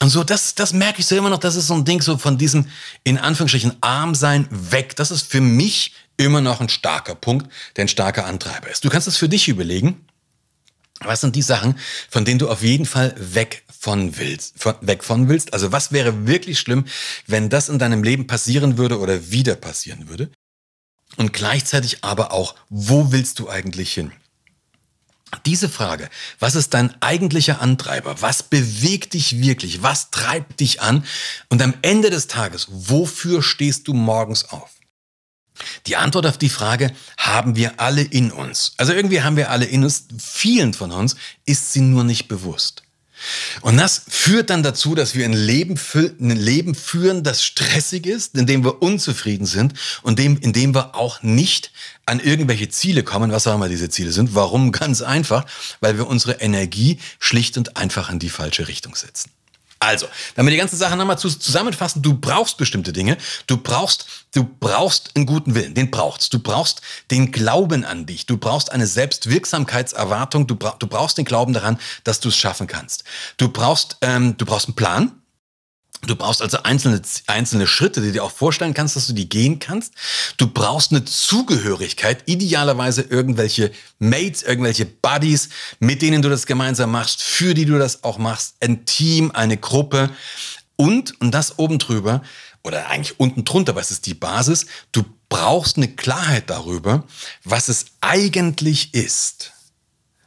Und 0.00 0.10
so, 0.10 0.24
das, 0.24 0.54
das 0.54 0.72
merke 0.72 1.00
ich 1.00 1.06
so 1.06 1.16
immer 1.16 1.30
noch, 1.30 1.38
das 1.38 1.56
ist 1.56 1.66
so 1.66 1.74
ein 1.74 1.84
Ding 1.84 2.02
so 2.02 2.18
von 2.18 2.38
diesem, 2.38 2.68
in 3.04 3.18
Anführungsstrichen, 3.18 3.76
Armsein 3.80 4.46
weg. 4.50 4.96
Das 4.96 5.10
ist 5.10 5.30
für 5.30 5.40
mich 5.40 5.94
immer 6.16 6.40
noch 6.40 6.60
ein 6.60 6.68
starker 6.68 7.14
Punkt, 7.14 7.50
der 7.76 7.84
ein 7.84 7.88
starker 7.88 8.26
Antreiber 8.26 8.68
ist. 8.68 8.84
Du 8.84 8.88
kannst 8.88 9.08
es 9.08 9.16
für 9.16 9.28
dich 9.28 9.48
überlegen. 9.48 10.04
Was 11.00 11.20
sind 11.20 11.34
die 11.34 11.42
Sachen, 11.42 11.76
von 12.08 12.24
denen 12.24 12.38
du 12.38 12.48
auf 12.48 12.62
jeden 12.62 12.86
Fall 12.86 13.14
weg 13.18 13.64
von 13.76 14.16
willst, 14.18 14.54
von, 14.56 14.74
weg 14.80 15.02
von 15.02 15.28
willst? 15.28 15.52
Also 15.52 15.72
was 15.72 15.90
wäre 15.90 16.26
wirklich 16.26 16.60
schlimm, 16.60 16.84
wenn 17.26 17.48
das 17.48 17.68
in 17.68 17.80
deinem 17.80 18.04
Leben 18.04 18.28
passieren 18.28 18.78
würde 18.78 19.00
oder 19.00 19.30
wieder 19.30 19.56
passieren 19.56 20.08
würde? 20.08 20.30
Und 21.16 21.32
gleichzeitig 21.32 22.04
aber 22.04 22.32
auch, 22.32 22.54
wo 22.68 23.10
willst 23.10 23.38
du 23.38 23.48
eigentlich 23.48 23.92
hin? 23.92 24.12
Diese 25.46 25.68
Frage, 25.68 26.08
was 26.38 26.54
ist 26.54 26.74
dein 26.74 26.94
eigentlicher 27.00 27.60
Antreiber? 27.60 28.20
Was 28.20 28.42
bewegt 28.42 29.14
dich 29.14 29.40
wirklich? 29.40 29.82
Was 29.82 30.10
treibt 30.10 30.60
dich 30.60 30.82
an? 30.82 31.04
Und 31.48 31.62
am 31.62 31.74
Ende 31.82 32.10
des 32.10 32.26
Tages, 32.26 32.68
wofür 32.70 33.42
stehst 33.42 33.88
du 33.88 33.94
morgens 33.94 34.44
auf? 34.50 34.70
Die 35.86 35.96
Antwort 35.96 36.26
auf 36.26 36.38
die 36.38 36.48
Frage 36.48 36.92
haben 37.18 37.56
wir 37.56 37.80
alle 37.80 38.02
in 38.02 38.30
uns. 38.30 38.72
Also 38.76 38.92
irgendwie 38.92 39.22
haben 39.22 39.36
wir 39.36 39.50
alle 39.50 39.64
in 39.64 39.84
uns. 39.84 40.06
Vielen 40.18 40.74
von 40.74 40.90
uns 40.90 41.16
ist 41.44 41.72
sie 41.72 41.80
nur 41.80 42.04
nicht 42.04 42.28
bewusst. 42.28 42.82
Und 43.60 43.76
das 43.76 44.02
führt 44.08 44.50
dann 44.50 44.62
dazu, 44.62 44.94
dass 44.94 45.14
wir 45.14 45.24
ein 45.24 45.32
Leben, 45.32 45.78
ein 45.94 46.36
Leben 46.36 46.74
führen, 46.74 47.22
das 47.22 47.44
stressig 47.44 48.06
ist, 48.06 48.36
in 48.36 48.46
dem 48.46 48.64
wir 48.64 48.82
unzufrieden 48.82 49.46
sind 49.46 49.74
und 50.02 50.18
dem, 50.18 50.36
in 50.38 50.52
dem 50.52 50.74
wir 50.74 50.94
auch 50.94 51.22
nicht 51.22 51.72
an 52.06 52.20
irgendwelche 52.20 52.68
Ziele 52.68 53.02
kommen, 53.02 53.30
was 53.32 53.46
auch 53.46 53.54
immer 53.54 53.68
diese 53.68 53.88
Ziele 53.88 54.12
sind. 54.12 54.34
Warum? 54.34 54.72
Ganz 54.82 55.02
einfach, 55.02 55.46
weil 55.80 55.96
wir 55.96 56.06
unsere 56.06 56.34
Energie 56.34 56.98
schlicht 57.18 57.56
und 57.56 57.76
einfach 57.76 58.10
in 58.10 58.18
die 58.18 58.30
falsche 58.30 58.68
Richtung 58.68 58.94
setzen. 58.94 59.30
Also, 59.82 60.06
wenn 60.36 60.46
wir 60.46 60.52
die 60.52 60.58
ganze 60.58 60.76
Sache 60.76 60.96
nochmal 60.96 61.18
zusammenfassen, 61.18 62.02
du 62.02 62.14
brauchst 62.14 62.56
bestimmte 62.56 62.92
Dinge, 62.92 63.18
du 63.48 63.56
brauchst, 63.56 64.06
du 64.32 64.44
brauchst 64.44 65.10
einen 65.16 65.26
guten 65.26 65.56
Willen, 65.56 65.74
den 65.74 65.90
brauchst. 65.90 66.32
Du 66.32 66.38
brauchst 66.38 66.82
den 67.10 67.32
Glauben 67.32 67.84
an 67.84 68.06
dich, 68.06 68.24
du 68.26 68.36
brauchst 68.36 68.70
eine 68.70 68.86
Selbstwirksamkeitserwartung, 68.86 70.46
du, 70.46 70.54
bra 70.54 70.76
du 70.78 70.86
brauchst 70.86 71.18
den 71.18 71.24
Glauben 71.24 71.52
daran, 71.52 71.80
dass 72.04 72.20
du 72.20 72.28
es 72.28 72.36
schaffen 72.36 72.68
kannst. 72.68 73.02
Du 73.38 73.48
brauchst, 73.48 73.96
ähm, 74.02 74.36
du 74.36 74.46
brauchst 74.46 74.68
einen 74.68 74.76
Plan, 74.76 75.21
Du 76.04 76.16
brauchst 76.16 76.42
also 76.42 76.64
einzelne, 76.64 77.00
einzelne 77.28 77.68
Schritte, 77.68 78.00
die 78.00 78.08
du 78.08 78.12
dir 78.14 78.24
auch 78.24 78.32
vorstellen 78.32 78.74
kannst, 78.74 78.96
dass 78.96 79.06
du 79.06 79.12
die 79.12 79.28
gehen 79.28 79.60
kannst. 79.60 79.94
Du 80.36 80.48
brauchst 80.48 80.90
eine 80.90 81.04
Zugehörigkeit, 81.04 82.24
idealerweise 82.26 83.02
irgendwelche 83.02 83.70
Mates, 84.00 84.42
irgendwelche 84.42 84.84
Buddies, 84.84 85.48
mit 85.78 86.02
denen 86.02 86.20
du 86.20 86.28
das 86.28 86.46
gemeinsam 86.46 86.90
machst, 86.90 87.22
für 87.22 87.54
die 87.54 87.66
du 87.66 87.78
das 87.78 88.02
auch 88.02 88.18
machst. 88.18 88.56
Ein 88.60 88.84
Team, 88.84 89.30
eine 89.30 89.56
Gruppe. 89.56 90.10
Und, 90.74 91.20
und 91.20 91.30
das 91.32 91.60
oben 91.60 91.78
drüber, 91.78 92.22
oder 92.64 92.88
eigentlich 92.88 93.18
unten 93.20 93.44
drunter, 93.44 93.76
was 93.76 93.90
ist 93.92 94.06
die 94.06 94.14
Basis? 94.14 94.66
Du 94.90 95.04
brauchst 95.28 95.76
eine 95.76 95.88
Klarheit 95.88 96.50
darüber, 96.50 97.04
was 97.44 97.68
es 97.68 97.86
eigentlich 98.00 98.94
ist, 98.94 99.52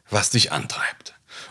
was 0.09 0.29
dich 0.29 0.51
antreibt. 0.51 1.04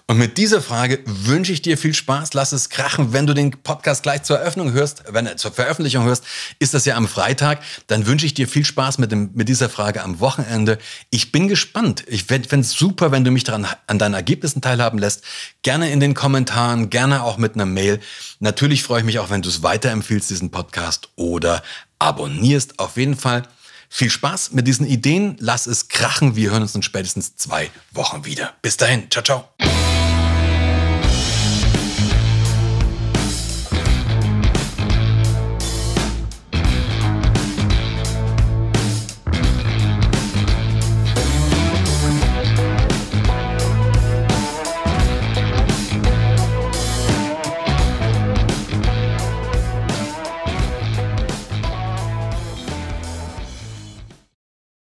Und 0.06 0.18
mit 0.18 0.36
dieser 0.36 0.60
Frage 0.60 1.00
wünsche 1.06 1.50
ich 1.52 1.62
dir 1.62 1.78
viel 1.78 1.94
Spaß. 1.94 2.34
Lass 2.34 2.52
es 2.52 2.68
krachen. 2.68 3.14
Wenn 3.14 3.26
du 3.26 3.32
den 3.32 3.52
Podcast 3.52 4.02
gleich 4.02 4.22
zur 4.22 4.38
Eröffnung 4.38 4.72
hörst, 4.72 5.02
wenn 5.08 5.24
du 5.24 5.34
zur 5.36 5.50
Veröffentlichung 5.50 6.04
hörst, 6.04 6.24
ist 6.58 6.74
das 6.74 6.84
ja 6.84 6.96
am 6.96 7.08
Freitag. 7.08 7.62
Dann 7.86 8.06
wünsche 8.06 8.26
ich 8.26 8.34
dir 8.34 8.46
viel 8.46 8.66
Spaß 8.66 8.98
mit, 8.98 9.12
dem, 9.12 9.30
mit 9.32 9.48
dieser 9.48 9.70
Frage 9.70 10.02
am 10.02 10.20
Wochenende. 10.20 10.76
Ich 11.08 11.32
bin 11.32 11.48
gespannt. 11.48 12.04
Ich 12.06 12.24
fände 12.24 12.60
es 12.60 12.72
super, 12.72 13.12
wenn 13.12 13.24
du 13.24 13.30
mich 13.30 13.44
daran 13.44 13.66
an 13.86 13.98
deinen 13.98 14.12
Ergebnissen 14.12 14.60
teilhaben 14.60 14.98
lässt. 14.98 15.24
Gerne 15.62 15.90
in 15.90 16.00
den 16.00 16.12
Kommentaren, 16.12 16.90
gerne 16.90 17.22
auch 17.22 17.38
mit 17.38 17.54
einer 17.54 17.64
Mail. 17.64 17.98
Natürlich 18.40 18.82
freue 18.82 19.00
ich 19.00 19.06
mich 19.06 19.20
auch, 19.20 19.30
wenn 19.30 19.40
du 19.40 19.48
es 19.48 19.62
weiterempfiehlst, 19.62 20.28
diesen 20.28 20.50
Podcast, 20.50 21.08
oder 21.16 21.62
abonnierst. 21.98 22.78
Auf 22.78 22.98
jeden 22.98 23.16
Fall 23.16 23.44
Viel 23.88 24.10
Spaß 24.10 24.50
mit 24.50 24.66
diesen 24.66 24.88
Ideen. 24.88 25.36
Lass 25.38 25.68
es 25.68 25.86
krachen. 25.86 26.34
Wir 26.34 26.50
hören 26.50 26.62
uns 26.62 26.74
in 26.74 26.82
spätestens 26.82 27.36
zwei 27.36 27.70
Wochen 27.92 28.24
wieder. 28.24 28.54
Bis 28.60 28.76
dahin. 28.76 29.08
Ciao, 29.08 29.22
ciao. 29.22 29.83